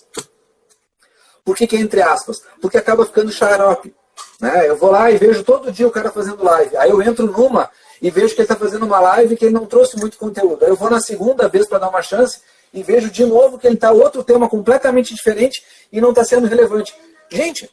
[1.44, 2.42] Por que, que é entre aspas?
[2.62, 3.94] Porque acaba ficando xarope.
[4.40, 4.70] Né?
[4.70, 6.76] Eu vou lá e vejo todo dia o cara fazendo live.
[6.78, 7.70] Aí eu entro numa
[8.02, 10.64] e vejo que ele está fazendo uma live que ele não trouxe muito conteúdo.
[10.64, 12.42] Aí eu vou na segunda vez para dar uma chance
[12.74, 16.48] e vejo de novo que ele está outro tema completamente diferente e não está sendo
[16.48, 16.94] relevante.
[17.30, 17.70] Gente,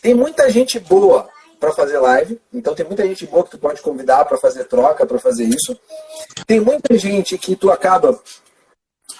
[0.00, 1.28] tem muita gente boa
[1.60, 5.04] para fazer live, então tem muita gente boa que tu pode convidar para fazer troca,
[5.04, 5.78] para fazer isso.
[6.46, 8.18] Tem muita gente que tu acaba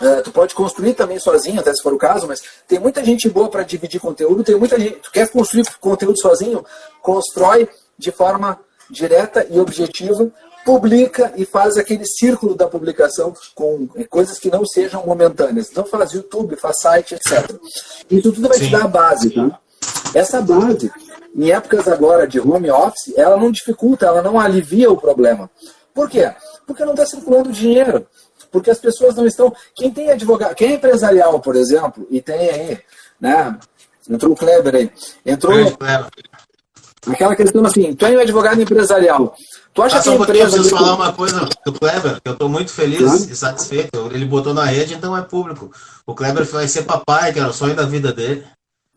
[0.01, 3.29] Uh, tu pode construir também sozinho, até se for o caso, mas tem muita gente
[3.29, 4.97] boa para dividir conteúdo, tem muita gente.
[4.97, 6.65] Tu quer construir conteúdo sozinho?
[7.03, 8.59] Constrói de forma
[8.91, 10.31] direta e objetiva,
[10.65, 15.69] publica e faz aquele círculo da publicação com coisas que não sejam momentâneas.
[15.71, 17.51] Então faz YouTube, faz site, etc.
[18.11, 18.67] Isso tudo vai Sim.
[18.67, 19.59] te dar a base, tá?
[20.15, 20.91] Essa base,
[21.35, 25.49] em épocas agora de home office, ela não dificulta, ela não alivia o problema.
[25.95, 26.33] Por quê?
[26.67, 28.07] Porque não está circulando dinheiro.
[28.51, 29.53] Porque as pessoas não estão.
[29.75, 32.79] Quem tem advogado, quem é empresarial, por exemplo, e tem aí,
[33.21, 33.59] né?
[34.09, 34.91] Entrou o Kleber aí.
[35.25, 35.55] Entrou.
[37.07, 39.35] Aquela questão assim, tu é um advogado empresarial.
[39.73, 40.43] Tu acha que a empresa.
[40.43, 44.11] Eu preciso falar uma coisa do Kleber, que eu estou muito feliz e satisfeito.
[44.13, 45.71] Ele botou na rede, então é público.
[46.05, 48.45] O Kleber vai ser papai, que era o sonho da vida dele.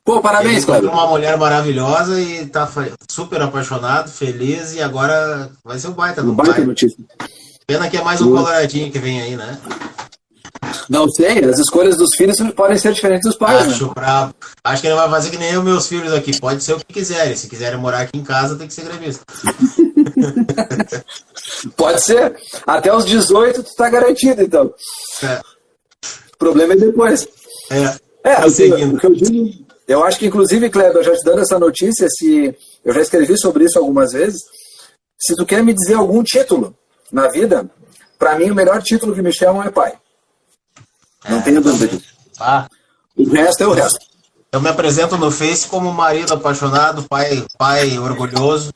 [0.03, 0.91] Pô, parabéns, Ele Kleber.
[0.91, 2.67] uma mulher maravilhosa e tá
[3.09, 6.65] super apaixonado, feliz, e agora vai ser o baita do baita pai.
[6.65, 7.05] Notícia.
[7.65, 9.57] Pena que é mais um coloradinho que vem aí, né?
[10.89, 13.67] Não sei, as escolhas dos filhos podem ser diferentes dos pais.
[13.67, 14.33] Acho né?
[14.63, 16.39] Acho que ele vai fazer que nem os meus filhos aqui.
[16.39, 17.35] Pode ser o que quiserem.
[17.35, 19.23] Se quiserem morar aqui em casa, tem que ser grevista.
[21.77, 22.35] Pode ser.
[22.67, 24.73] Até os 18 tu tá garantido, então.
[25.23, 25.39] É.
[26.33, 27.25] O problema é depois.
[27.69, 27.95] É.
[28.25, 29.13] É, assim, o que eu
[29.85, 32.55] eu acho que, inclusive, Kleber, já te dando essa notícia, se
[32.85, 34.41] eu já escrevi sobre isso algumas vezes,
[35.19, 36.73] se tu quer me dizer algum título
[37.13, 37.69] na vida,
[38.17, 39.93] para mim o melhor título que me chamam é pai.
[41.29, 42.13] Não é, tenho dúvida disso.
[42.39, 42.67] Ah.
[43.15, 43.99] O resto é o resto.
[44.51, 48.73] Eu me apresento no Face como marido apaixonado, pai, pai orgulhoso.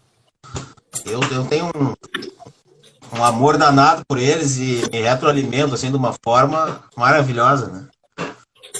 [1.05, 6.15] Eu, eu tenho um, um amor danado por eles e me retroalimento assim de uma
[6.23, 7.87] forma maravilhosa, né?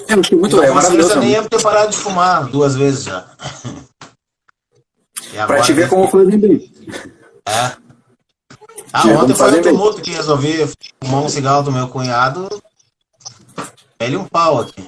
[0.07, 1.13] É, muito é, maravilhoso.
[1.13, 3.25] Eu nem ia ter parado de fumar duas vezes já.
[5.45, 6.73] Pra te ver como fazem bem.
[7.47, 7.86] É.
[8.93, 10.67] Ah, ontem foi um tumulto que resolvi
[11.03, 12.47] fumar um cigarro do meu cunhado.
[13.99, 14.88] Ele um pau aqui.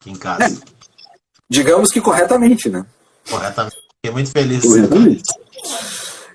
[0.00, 0.44] Aqui em casa.
[0.44, 0.50] É.
[1.48, 2.84] Digamos que corretamente, né?
[3.28, 3.76] Corretamente.
[3.96, 4.64] Fiquei muito feliz.
[4.64, 5.22] Corretamente.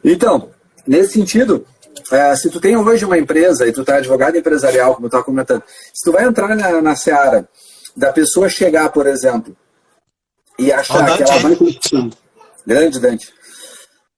[0.03, 0.49] Então,
[0.85, 1.65] nesse sentido,
[2.11, 5.23] é, se tu tem hoje uma empresa e tu tá advogado empresarial, como eu estava
[5.23, 5.63] comentando,
[5.93, 7.47] se tu vai entrar na, na seara
[7.95, 9.55] da pessoa chegar, por exemplo,
[10.59, 11.57] e achar que ela vai.
[12.65, 13.33] Grande Dante.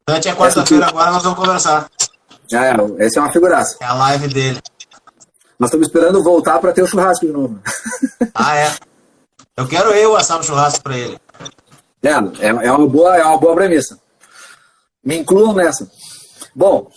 [0.07, 1.89] Dante é quarta-feira agora, nós vamos conversar.
[2.49, 3.77] Já é, essa é uma figuraça.
[3.81, 4.59] É a live dele.
[5.59, 7.59] Nós estamos esperando voltar para ter o churrasco de novo.
[8.39, 8.71] Ah, é?
[9.55, 11.19] Eu quero eu assar um churrasco para ele.
[12.03, 12.09] É,
[12.45, 13.99] é, é, uma boa, é uma boa premissa.
[15.03, 15.89] Me incluam nessa.
[16.55, 16.87] Bom,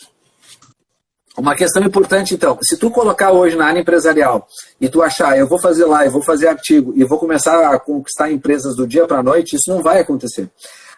[1.37, 4.47] uma questão importante, então, se tu colocar hoje na área empresarial
[4.79, 7.79] e tu achar, eu vou fazer lá, eu vou fazer artigo e vou começar a
[7.79, 10.51] conquistar empresas do dia para a noite, isso não vai acontecer.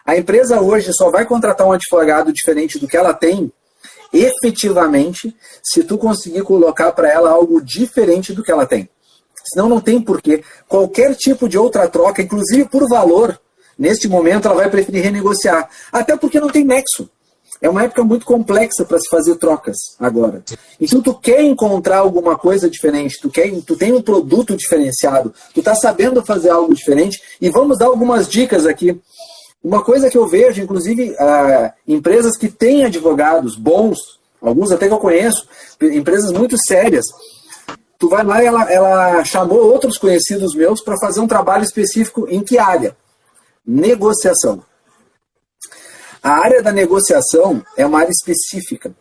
[0.05, 3.51] A empresa hoje só vai contratar um advogado diferente do que ela tem,
[4.13, 8.87] efetivamente, se tu conseguir colocar para ela algo diferente do que ela tem.
[9.45, 10.43] Senão não tem porquê.
[10.67, 13.39] Qualquer tipo de outra troca, inclusive por valor,
[13.77, 15.69] neste momento ela vai preferir renegociar.
[15.91, 17.09] Até porque não tem nexo.
[17.61, 20.43] É uma época muito complexa para se fazer trocas agora.
[20.81, 25.59] Então tu quer encontrar alguma coisa diferente, tu quer, tu tem um produto diferenciado, tu
[25.59, 28.99] está sabendo fazer algo diferente e vamos dar algumas dicas aqui.
[29.63, 33.97] Uma coisa que eu vejo, inclusive, uh, empresas que têm advogados bons,
[34.41, 35.47] alguns até que eu conheço,
[35.81, 37.05] empresas muito sérias,
[37.97, 42.27] tu vai lá e ela, ela chamou outros conhecidos meus para fazer um trabalho específico
[42.29, 42.97] em que área?
[43.65, 44.61] Negociação.
[46.21, 48.93] A área da negociação é uma área específica.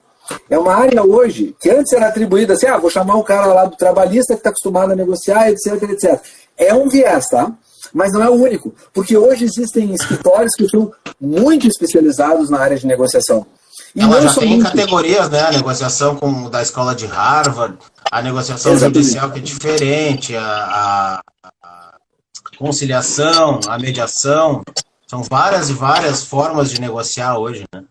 [0.49, 3.65] É uma área hoje que antes era atribuída assim, ah, vou chamar o cara lá
[3.65, 6.21] do trabalhista que está acostumado a negociar, etc, etc.
[6.57, 7.53] É um viés, tá?
[7.93, 12.79] Mas não é o único, porque hoje existem escritórios que são muito especializados na área
[12.79, 13.47] de negociação.
[13.95, 14.65] E Ela já tem muito...
[14.65, 15.41] categorias, né?
[15.41, 17.77] A negociação com, da escola de Harvard,
[18.11, 18.99] a negociação Exatamente.
[18.99, 21.23] judicial que é diferente, a, a,
[21.63, 21.99] a
[22.59, 24.63] conciliação, a mediação.
[25.07, 27.83] São várias e várias formas de negociar hoje, né?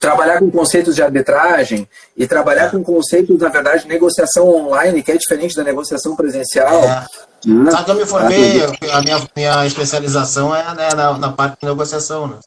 [0.00, 1.86] Trabalhar com conceitos de arbitragem
[2.16, 2.70] e trabalhar é.
[2.70, 6.82] com conceitos, na verdade, de negociação online, que é diferente da negociação presencial.
[6.82, 7.04] É.
[7.46, 7.70] Hum.
[7.70, 11.68] Sabe que eu me formei, a minha, minha especialização é né, na, na parte de
[11.68, 12.38] negociação, né?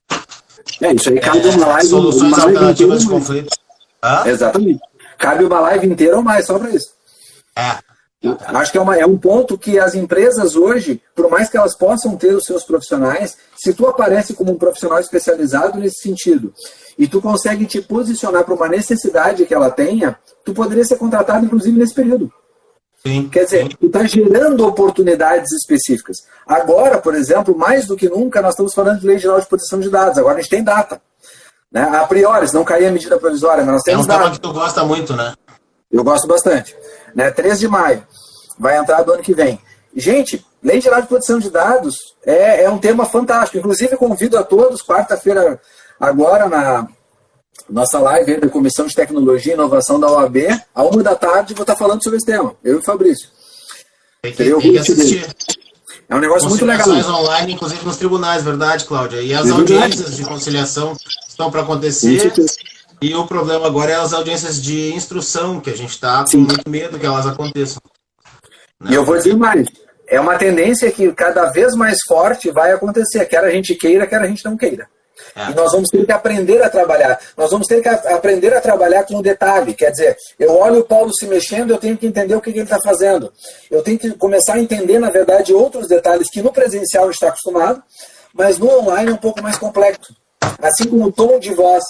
[0.82, 1.88] É, isso aí cabe é, uma live.
[1.89, 3.58] Soluções uma alternativas de conflitos.
[4.26, 4.82] Exatamente.
[5.18, 6.89] Cabe uma live inteira ou mais só para isso.
[7.56, 7.78] É.
[8.47, 11.76] Acho que é, uma, é um ponto que as empresas hoje, por mais que elas
[11.76, 16.53] possam ter os seus profissionais, se tu aparece como um profissional especializado nesse sentido
[16.97, 21.45] e tu consegue te posicionar para uma necessidade que ela tenha, tu poderia ser contratado
[21.45, 22.32] inclusive nesse período.
[23.05, 26.19] Sim, Quer dizer, tu está gerando oportunidades específicas.
[26.47, 29.82] Agora, por exemplo, mais do que nunca, nós estamos falando de lei geral de proteção
[29.82, 30.17] de dados.
[30.17, 31.01] Agora a gente tem data.
[31.69, 31.82] Né?
[31.82, 34.13] A priori, se não cair a medida provisória, mas nós temos data.
[34.13, 35.34] É um tema que tu gosta muito, né?
[35.91, 36.76] Eu gosto bastante.
[37.16, 37.32] Né?
[37.32, 38.05] 3 de maio.
[38.57, 39.59] Vai entrar do ano que vem.
[39.95, 41.95] Gente, lei geral de proteção de dados
[42.26, 43.57] é, é um tema fantástico.
[43.57, 45.59] Inclusive, convido a todos, quarta-feira,
[45.99, 46.88] agora, na,
[47.70, 50.38] nossa live da Comissão de Tecnologia e Inovação da OAB,
[50.74, 53.30] a uma da tarde, vou estar falando sobre esse tema, eu e o Fabrício.
[54.22, 55.36] Tem que, tem que assistir.
[56.09, 56.89] É um negócio muito legal.
[56.89, 59.22] online, inclusive nos tribunais, verdade, Cláudia?
[59.22, 60.95] E as é audiências de conciliação
[61.28, 62.32] estão para acontecer.
[63.04, 66.70] E o problema agora é as audiências de instrução, que a gente está com muito
[66.70, 67.82] medo que elas aconteçam.
[68.80, 68.91] Né?
[68.91, 69.68] E eu vou dizer mais.
[70.08, 74.22] É uma tendência que cada vez mais forte vai acontecer, quer a gente queira, quer
[74.22, 74.88] a gente não queira.
[75.36, 75.51] É.
[75.51, 77.20] E nós vamos ter que aprender a trabalhar.
[77.36, 79.74] Nós vamos ter que aprender a trabalhar com o detalhe.
[79.74, 82.60] Quer dizer, eu olho o Paulo se mexendo, eu tenho que entender o que, que
[82.60, 83.34] ele está fazendo.
[83.70, 87.84] Eu tenho que começar a entender, na verdade, outros detalhes que no presencial está acostumado,
[88.34, 90.16] mas no online é um pouco mais complexo.
[90.62, 91.84] Assim como o tom de voz,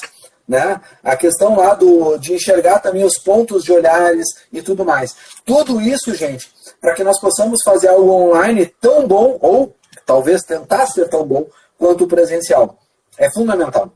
[0.48, 0.80] né?
[1.04, 5.16] A questão lá do, de enxergar também os pontos de olhares e tudo mais.
[5.46, 9.76] Tudo isso, gente, para que nós possamos fazer algo online tão bom, ou
[10.06, 12.78] talvez tentar ser tão bom, quanto o presencial.
[13.18, 13.92] É fundamental.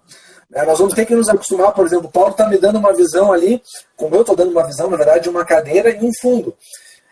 [0.53, 2.93] É, nós vamos ter que nos acostumar, por exemplo, o Paulo está me dando uma
[2.93, 3.61] visão ali,
[3.97, 6.55] como eu estou dando uma visão, na verdade, de uma cadeira e um fundo.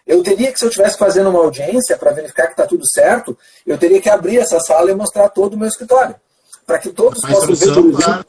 [0.08, 3.38] Eu teria que, se eu estivesse fazendo uma audiência para verificar que está tudo certo,
[3.66, 6.16] eu teria que abrir essa sala e mostrar todo o meu escritório.
[6.66, 8.26] Para que todos possam ver, por exemplo,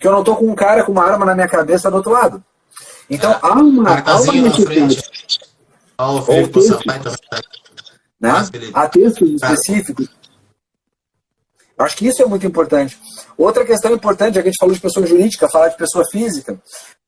[0.00, 2.10] que eu não estou com um cara com uma arma na minha cabeça do outro
[2.10, 2.42] lado.
[3.08, 5.02] Então, há uma, há uma necessidade.
[5.98, 6.78] Oh, Felipe, texto,
[8.18, 8.30] né?
[8.72, 10.08] Há textos específicos
[11.80, 12.98] Acho que isso é muito importante.
[13.38, 16.60] Outra questão importante, a gente falou de pessoa jurídica, falar de pessoa física.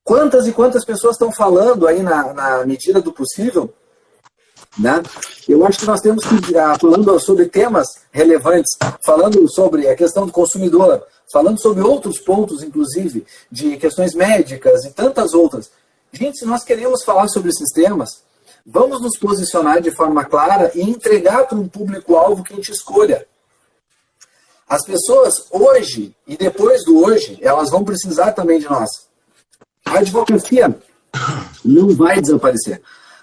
[0.02, 3.72] Quantas e quantas pessoas estão falando aí na, na medida do possível?
[4.78, 5.02] Né?
[5.46, 8.70] Eu acho que nós temos que, ah, falando sobre temas relevantes,
[9.04, 14.92] falando sobre a questão do consumidor, falando sobre outros pontos, inclusive, de questões médicas e
[14.92, 15.70] tantas outras.
[16.12, 18.22] Gente, se nós queremos falar sobre esses temas,
[18.66, 23.26] vamos nos posicionar de forma clara e entregar para um público-alvo que a gente escolha.
[24.68, 28.88] As pessoas hoje e depois do hoje, elas vão precisar também de nós.
[29.84, 30.74] A advocacia
[31.64, 32.82] não vai desaparecer.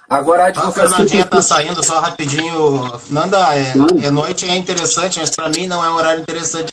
[0.10, 0.84] Agora a advocacia.
[0.84, 3.00] A Fernandinha está saindo só rapidinho.
[3.10, 6.72] Nanda, é, é noite, é interessante, mas para mim não é um horário interessante.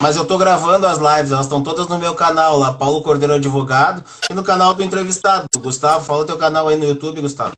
[0.00, 3.34] Mas eu estou gravando as lives, elas estão todas no meu canal lá, Paulo Cordeiro
[3.34, 5.46] Advogado, e no canal do entrevistado.
[5.58, 7.52] Gustavo, fala o teu canal aí no YouTube, Gustavo.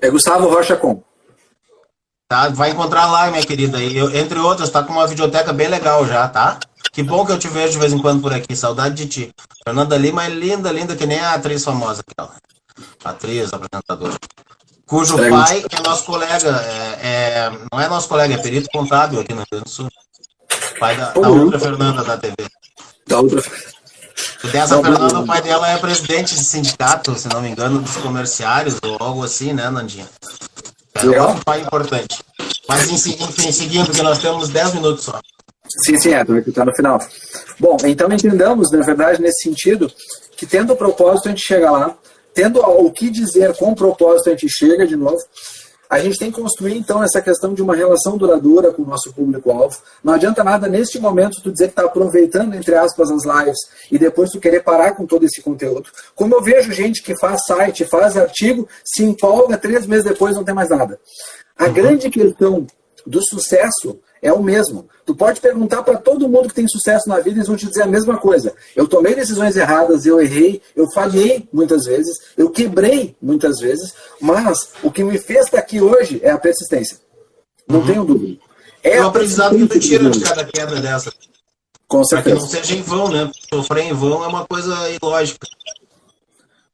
[0.00, 1.02] É Gustavo Rocha Com.
[2.26, 2.48] Tá?
[2.48, 3.82] Vai encontrar lá, minha querida.
[3.82, 6.58] E eu, entre outras, tá com uma videoteca bem legal já, tá?
[6.90, 8.56] Que bom que eu te vejo de vez em quando por aqui.
[8.56, 9.34] Saudade de ti.
[9.62, 12.34] Fernanda Lima é linda, linda, que nem a atriz famosa aquela.
[13.04, 14.16] Atriz, apresentadora.
[14.86, 16.50] Cujo pai é nosso colega.
[16.66, 19.88] É, é, não é nosso colega, é perito contábil aqui no Rio Grande do Sul.
[20.78, 22.34] Pai da, da outra Fernanda da TV.
[23.06, 23.42] Da outra.
[24.50, 28.76] Dessa Fernanda, o pai dela é presidente de sindicato, se não me engano, dos comerciários
[28.82, 30.08] ou algo assim, né, Nandinha?
[30.94, 32.22] É um pai importante.
[32.68, 35.20] Mas enfim, seguindo, porque nós temos 10 minutos só.
[35.84, 37.00] Sim, sim, é, está no final.
[37.58, 39.90] Bom, então entendamos, na verdade, nesse sentido,
[40.36, 41.96] que tendo o propósito a gente chega lá,
[42.34, 45.18] tendo o que dizer com o propósito a gente chega de novo,
[45.92, 49.12] a gente tem que construir, então, essa questão de uma relação duradoura com o nosso
[49.12, 49.76] público-alvo.
[50.02, 53.58] Não adianta nada, neste momento, tu dizer que está aproveitando, entre aspas, as lives
[53.90, 55.90] e depois tu querer parar com todo esse conteúdo.
[56.14, 60.44] Como eu vejo gente que faz site, faz artigo, se empolga, três meses depois não
[60.44, 60.98] tem mais nada.
[61.58, 61.74] A uhum.
[61.74, 62.66] grande questão
[63.06, 64.88] do sucesso é o mesmo.
[65.04, 67.82] Tu pode perguntar para todo mundo que tem sucesso na vida, eles vão te dizer
[67.82, 68.54] a mesma coisa.
[68.76, 74.70] Eu tomei decisões erradas, eu errei, eu falhei muitas vezes, eu quebrei muitas vezes, mas
[74.82, 76.98] o que me fez estar aqui hoje é a persistência.
[77.68, 77.86] Não uhum.
[77.86, 78.38] tenho dúvida.
[78.82, 81.12] É o aprendizado que tu tira de cada queda dessa.
[81.86, 82.36] Com certeza.
[82.36, 83.30] Para que não seja em vão, né?
[83.52, 85.46] Sofrer em vão é uma coisa ilógica.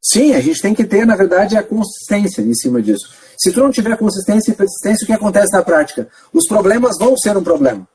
[0.00, 3.10] Sim, a gente tem que ter, na verdade, a consistência em cima disso.
[3.38, 6.08] Se tu não tiver consistência e persistência, o que acontece na prática?
[6.32, 7.86] Os problemas vão ser um problema.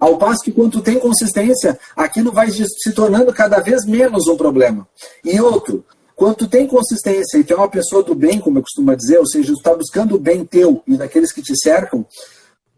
[0.00, 4.36] Ao passo que quando tu tem consistência, aquilo vai se tornando cada vez menos um
[4.36, 4.86] problema.
[5.24, 5.84] E outro,
[6.16, 9.18] quando tu tem consistência e tu é uma pessoa do bem, como eu costumo dizer,
[9.18, 12.04] ou seja, tu está buscando o bem teu e daqueles que te cercam,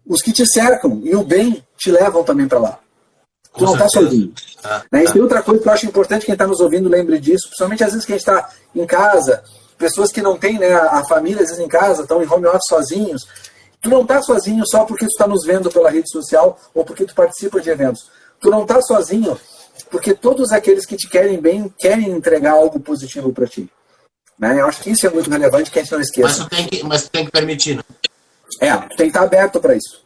[0.06, 2.78] os que te cercam e o bem te levam também para lá.
[3.56, 4.32] Tu não está sozinho.
[4.62, 5.04] Ah, né?
[5.04, 7.82] E tem outra coisa que eu acho importante quem está nos ouvindo lembre disso, principalmente
[7.82, 9.42] às vezes que a gente está em casa,
[9.78, 12.68] pessoas que não têm né, a família às vezes em casa, estão em home office
[12.68, 13.26] sozinhos.
[13.80, 17.04] Tu não está sozinho só porque tu está nos vendo pela rede social ou porque
[17.04, 18.10] tu participa de eventos.
[18.40, 19.38] Tu não está sozinho
[19.90, 23.70] porque todos aqueles que te querem bem querem entregar algo positivo para ti.
[24.38, 24.60] Né?
[24.60, 26.28] Eu acho que isso é muito relevante que a gente não esqueça.
[26.28, 27.82] Mas tu tem que, mas tu tem que permitir, né?
[28.60, 30.05] É, tu tem que estar aberto para isso.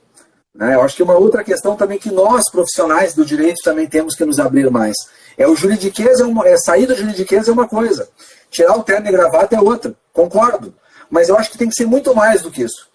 [0.55, 0.75] Né?
[0.75, 4.25] Eu acho que uma outra questão também que nós, profissionais do direito, também temos que
[4.25, 4.97] nos abrir mais.
[5.37, 8.09] É o juridiquês, é, uma, é sair do juridiquês é uma coisa.
[8.51, 10.75] Tirar o terno e gravata é outra, concordo.
[11.09, 12.89] Mas eu acho que tem que ser muito mais do que isso.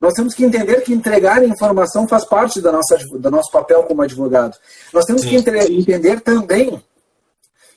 [0.00, 4.02] Nós temos que entender que entregar informação faz parte da nossa, do nosso papel como
[4.02, 4.56] advogado.
[4.92, 6.82] Nós temos que entre, entender também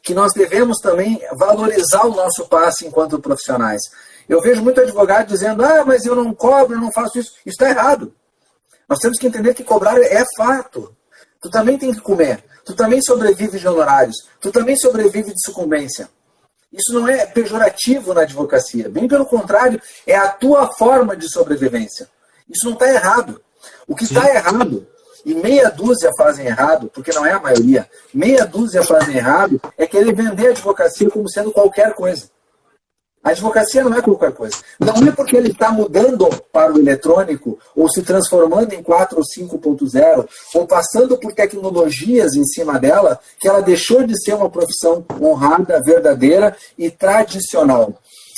[0.02, 3.82] que nós devemos também valorizar o nosso passe enquanto profissionais.
[4.28, 7.34] Eu vejo muito advogado dizendo, ah, mas eu não cobro, eu não faço isso.
[7.46, 8.12] Isso está errado.
[8.88, 10.96] Nós temos que entender que cobrar é fato.
[11.42, 12.44] Tu também tem que comer.
[12.64, 14.28] Tu também sobrevive de honorários.
[14.42, 16.10] Tu também sobrevive de sucumbência.
[16.72, 18.90] Isso não é pejorativo na advocacia.
[18.90, 22.10] Bem pelo contrário, é a tua forma de sobrevivência.
[22.50, 23.42] Isso não está errado.
[23.88, 24.88] O que está errado,
[25.26, 29.88] e meia dúzia fazem errado, porque não é a maioria, meia dúzia fazem errado, é
[29.88, 32.30] querer vender a advocacia como sendo qualquer coisa.
[33.26, 34.56] A advocacia não é qualquer coisa.
[34.80, 39.24] Não é porque ele está mudando para o eletrônico, ou se transformando em 4 ou
[39.24, 45.04] 5.0, ou passando por tecnologias em cima dela, que ela deixou de ser uma profissão
[45.20, 47.96] honrada, verdadeira e tradicional.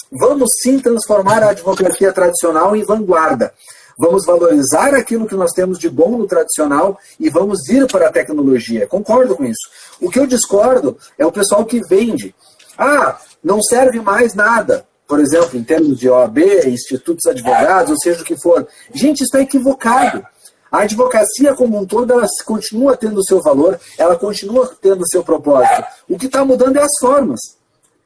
[0.09, 3.53] Vamos sim transformar a advocacia tradicional em vanguarda.
[3.99, 8.11] Vamos valorizar aquilo que nós temos de bom no tradicional e vamos ir para a
[8.11, 8.87] tecnologia.
[8.87, 9.69] Concordo com isso.
[9.99, 12.33] O que eu discordo é o pessoal que vende.
[12.77, 14.85] Ah, não serve mais nada.
[15.07, 18.67] Por exemplo, em termos de OAB, institutos advogados, ou seja o que for.
[18.93, 20.25] Gente, está equivocado.
[20.69, 25.07] A advocacia como um todo, ela continua tendo o seu valor, ela continua tendo o
[25.07, 25.83] seu propósito.
[26.09, 27.39] O que está mudando é as formas.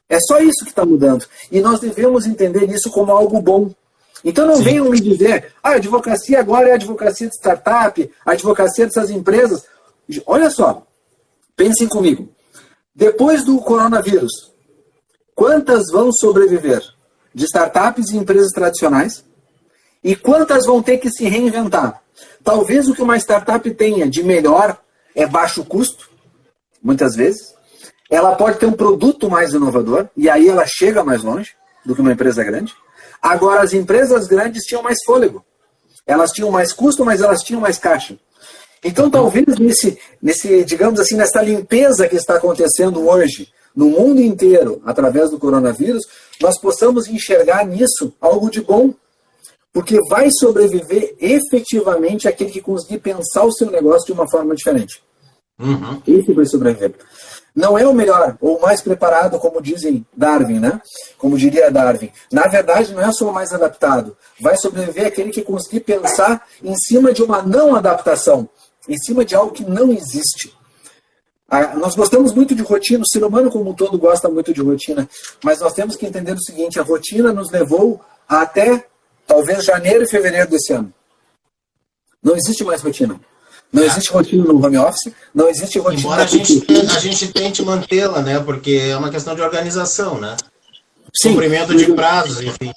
[0.08, 1.26] É só isso que está mudando.
[1.50, 3.70] E nós devemos entender isso como algo bom.
[4.24, 4.64] Então não Sim.
[4.64, 9.10] venham me dizer, ah, a advocacia agora é a advocacia de startup, a advocacia dessas
[9.10, 9.64] empresas.
[10.26, 10.86] Olha só,
[11.56, 12.28] pensem comigo.
[12.94, 14.51] Depois do coronavírus,
[15.42, 16.80] Quantas vão sobreviver
[17.34, 19.24] de startups e empresas tradicionais?
[20.04, 22.00] E quantas vão ter que se reinventar?
[22.44, 24.78] Talvez o que uma startup tenha de melhor
[25.16, 26.08] é baixo custo,
[26.80, 27.52] muitas vezes.
[28.08, 32.00] Ela pode ter um produto mais inovador, e aí ela chega mais longe do que
[32.00, 32.72] uma empresa grande.
[33.20, 35.44] Agora, as empresas grandes tinham mais fôlego.
[36.06, 38.16] Elas tinham mais custo, mas elas tinham mais caixa.
[38.84, 44.80] Então, talvez nesse, nesse, digamos assim, nessa limpeza que está acontecendo hoje no mundo inteiro,
[44.84, 46.04] através do coronavírus,
[46.40, 48.94] nós possamos enxergar nisso algo de bom.
[49.72, 55.02] Porque vai sobreviver efetivamente aquele que conseguir pensar o seu negócio de uma forma diferente.
[55.58, 56.02] Uhum.
[56.06, 56.94] Esse vai sobreviver.
[57.54, 60.80] Não é o melhor ou o mais preparado, como dizem Darwin, né?
[61.18, 62.10] Como diria Darwin.
[62.30, 64.16] Na verdade, não é só o mais adaptado.
[64.40, 68.48] Vai sobreviver aquele que conseguir pensar em cima de uma não adaptação,
[68.88, 70.54] em cima de algo que não existe.
[71.54, 74.62] Ah, nós gostamos muito de rotina, o ser humano como um todo gosta muito de
[74.62, 75.06] rotina,
[75.44, 78.86] mas nós temos que entender o seguinte: a rotina nos levou até
[79.26, 80.90] talvez janeiro e fevereiro desse ano.
[82.22, 83.20] Não existe mais rotina.
[83.70, 86.00] Não existe rotina no home office, não existe rotina.
[86.00, 86.64] Embora a gente,
[86.96, 88.40] a gente tente mantê-la, né?
[88.40, 90.38] Porque é uma questão de organização, né?
[91.12, 91.32] Sim.
[91.32, 92.72] Cumprimento de prazos, enfim.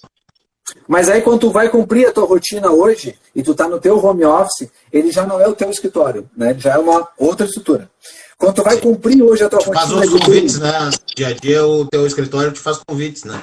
[0.86, 4.04] Mas aí quando tu vai cumprir a tua rotina hoje e tu está no teu
[4.04, 6.54] home office, ele já não é o teu escritório, né?
[6.58, 7.90] Já é uma outra estrutura.
[8.38, 9.80] Quando tu vai cumprir hoje a tua rotina.
[9.80, 10.90] Faz os convites, né?
[11.16, 13.42] Dia a dia o teu escritório te faz convites, né?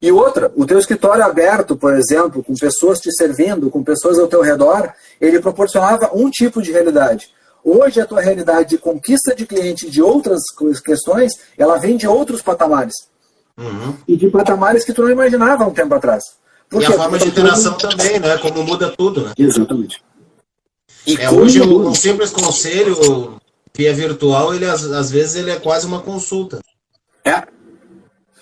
[0.00, 4.26] E outra, o teu escritório aberto, por exemplo, com pessoas te servindo, com pessoas ao
[4.26, 7.30] teu redor, ele proporcionava um tipo de realidade.
[7.64, 10.40] Hoje a tua realidade de conquista de cliente de outras
[10.84, 12.94] questões, ela vem de outros patamares.
[13.56, 13.94] Uhum.
[14.08, 16.24] E de patamares que tu não imaginava há um tempo atrás.
[16.68, 17.96] Por e a forma de interação tudo...
[17.96, 18.38] também, né?
[18.38, 19.32] Como muda tudo, né?
[19.38, 20.02] Exatamente.
[21.06, 23.40] E é, hoje um, um simples conselho
[23.74, 26.60] via virtual, ele às, às vezes ele é quase uma consulta.
[27.24, 27.42] É.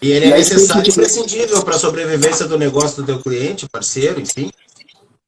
[0.03, 4.21] E ele é necessário e imprescindível para a sobrevivência do negócio do teu cliente, parceiro,
[4.21, 4.51] enfim.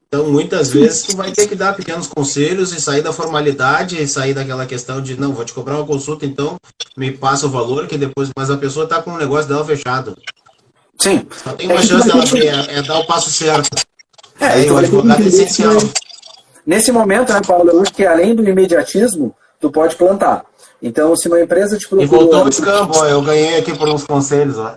[0.09, 4.07] Então, muitas vezes, tu vai ter que dar pequenos conselhos e sair da formalidade e
[4.07, 6.59] sair daquela questão de, não, vou te cobrar uma consulta, então
[6.95, 10.15] me passa o valor, que depois, mas a pessoa está com o negócio dela fechado.
[10.99, 11.27] Sim.
[11.43, 13.71] Só tem uma é chance dela abrir, é, é, dar o passo certo.
[14.39, 15.79] É, Aí, o advogado é essencial.
[16.67, 20.45] Nesse momento, né, Paulo, eu acho que além do imediatismo, tu pode plantar.
[20.83, 22.05] Então, se uma empresa te procura...
[22.05, 24.77] E voltou o escambo, eu ganhei aqui por uns conselhos, ó.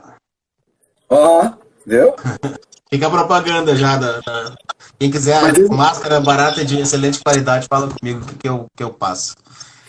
[1.09, 1.49] Ó,
[1.85, 2.13] viu?
[2.87, 3.97] Fica a propaganda já.
[3.97, 4.55] Da, da...
[4.99, 9.33] Quem quiser Mas máscara barata de excelente qualidade, fala comigo que eu, que eu passo.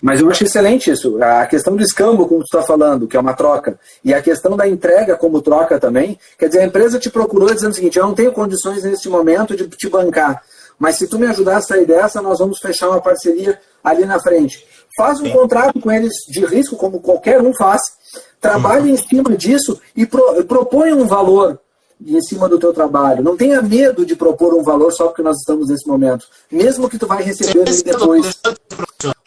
[0.03, 1.22] Mas eu acho excelente isso.
[1.22, 4.57] A questão do escambo, como tu está falando, que é uma troca, e a questão
[4.57, 6.18] da entrega como troca também.
[6.38, 9.55] Quer dizer, a empresa te procurou dizendo o seguinte: eu não tenho condições neste momento
[9.55, 10.42] de te bancar,
[10.79, 14.20] mas se tu me ajudar a sair dessa, nós vamos fechar uma parceria ali na
[14.20, 14.66] frente
[14.97, 15.33] faz um Sim.
[15.33, 17.83] contrato com eles de risco, como qualquer um faz,
[18.41, 21.61] trabalha em cima disso e pro, propõe um valor
[22.05, 23.22] em cima do teu trabalho.
[23.22, 26.27] Não tenha medo de propor um valor só porque nós estamos nesse momento.
[26.51, 28.39] Mesmo que tu vai receber ele depois.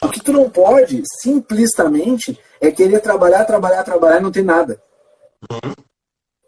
[0.02, 4.80] O que tu não pode, simplesmente, é querer trabalhar, trabalhar, trabalhar e não tem nada.
[5.50, 5.72] Uhum.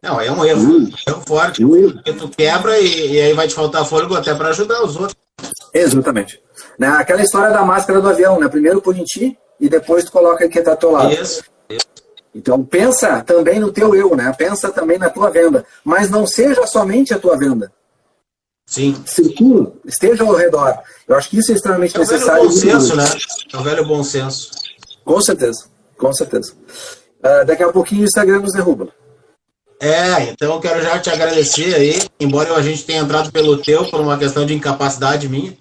[0.03, 0.63] Não, é um erro.
[0.63, 0.91] Uhum.
[1.07, 1.63] É um forte.
[1.63, 1.93] É um erro.
[1.93, 5.17] Porque tu quebra e, e aí vai te faltar fôlego até para ajudar os outros.
[5.73, 6.43] Exatamente.
[6.79, 6.89] Né?
[6.89, 8.49] Aquela história da máscara do avião, né?
[8.49, 11.13] Primeiro põe em ti e depois tu coloca quem tá ao teu lado.
[11.13, 11.87] Isso, isso.
[12.35, 14.35] Então pensa também no teu eu, né?
[14.37, 17.73] Pensa também na tua venda, mas não seja somente a tua venda.
[18.67, 18.97] Sim.
[19.07, 20.79] Circula, esteja ao redor.
[21.07, 22.49] Eu acho que isso é extremamente é o necessário.
[22.49, 23.05] Velho bom senso, né?
[23.53, 24.51] É o velho bom senso.
[25.05, 26.55] Com certeza, com certeza.
[27.21, 28.89] Uh, daqui a pouquinho o Instagram nos derruba.
[29.83, 33.85] É, então eu quero já te agradecer aí, embora a gente tenha entrado pelo teu
[33.87, 35.53] por uma questão de incapacidade minha,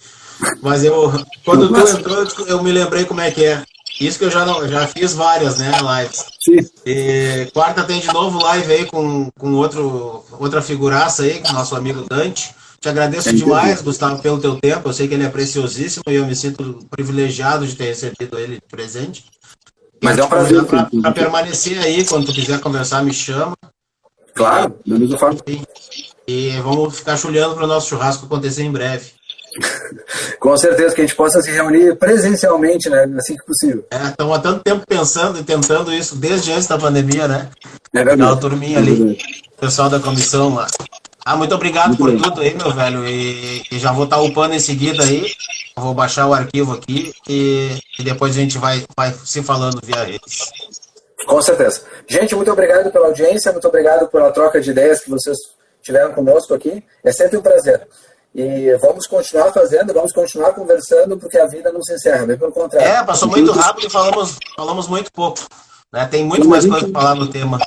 [0.62, 1.12] mas eu,
[1.44, 3.64] quando tu entrou, eu me lembrei como é que é.
[4.00, 6.24] Isso que eu já, não, já fiz várias, né, lives.
[6.40, 6.70] Sim.
[6.86, 11.76] E quarta tem de novo live aí com, com outro, outra figuraça aí, com nosso
[11.76, 12.54] amigo Dante.
[12.80, 14.90] Te agradeço é demais, Gustavo, pelo teu tempo.
[14.90, 18.56] Eu sei que ele é preciosíssimo e eu me sinto privilegiado de ter recebido ele
[18.56, 19.26] de presente.
[20.02, 20.64] Mas é um prazer.
[20.66, 23.56] Para permanecer aí, quando tu quiser conversar, me chama.
[24.36, 25.40] Claro, da mesma forma.
[26.28, 29.12] E vamos ficar chulhando para o nosso churrasco acontecer em breve.
[30.40, 33.04] Com certeza que a gente possa se reunir presencialmente, né?
[33.18, 33.86] Assim que possível.
[33.92, 37.50] É, estamos há tanto tempo pensando e tentando isso desde antes da pandemia, né?
[37.94, 38.22] É verdade.
[38.22, 39.18] Na turminha ali,
[39.60, 40.68] pessoal da comissão lá.
[41.24, 42.22] Ah, muito obrigado muito por bem.
[42.22, 43.08] tudo aí, meu velho.
[43.08, 45.32] E, e, já vou estar upando em seguida aí.
[45.76, 50.04] Vou baixar o arquivo aqui e, e depois a gente vai, vai se falando via
[50.04, 50.52] redes.
[51.26, 51.84] Com certeza.
[52.08, 55.38] Gente, muito obrigado pela audiência, muito obrigado pela troca de ideias que vocês
[55.82, 56.84] tiveram conosco aqui.
[57.04, 57.88] É sempre um prazer.
[58.34, 62.52] E vamos continuar fazendo, vamos continuar conversando, porque a vida não se encerra, bem pelo
[62.52, 62.88] contrário.
[62.88, 65.42] É, passou muito rápido e falamos, falamos muito pouco.
[65.92, 66.08] Né?
[66.10, 67.60] Tem muito mais coisa para falar no tema.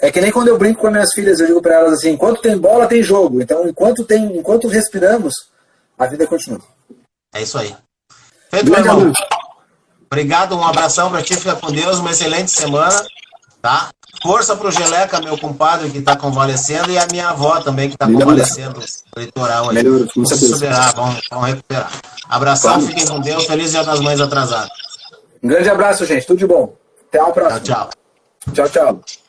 [0.00, 2.10] É que nem quando eu brinco com as minhas filhas, eu digo para elas assim:
[2.10, 3.42] enquanto tem bola, tem jogo.
[3.42, 5.34] Então, enquanto, tem, enquanto respiramos,
[5.98, 6.60] a vida continua.
[7.34, 7.74] É isso aí.
[8.50, 9.12] Feito, meu irmão.
[10.10, 13.06] Obrigado, um abração para ti, fica com Deus, uma excelente semana,
[13.60, 13.90] tá?
[14.22, 18.06] Força pro Geleca, meu compadre que está convalescendo, e a minha avó também que está
[18.06, 18.80] convalescendo
[19.14, 19.82] no litoral ali.
[19.82, 21.92] Melhor, vamos superar, vamos, vamos recuperar.
[22.28, 22.88] Abração, Vamos.
[22.88, 24.70] fiquem com Deus, feliz dia das mães atrasadas.
[25.42, 26.74] Um grande abraço, gente, tudo de bom.
[27.08, 27.60] Até a próxima.
[27.60, 27.90] Tchau,
[28.54, 28.54] tchau.
[28.54, 29.27] Tchau, tchau.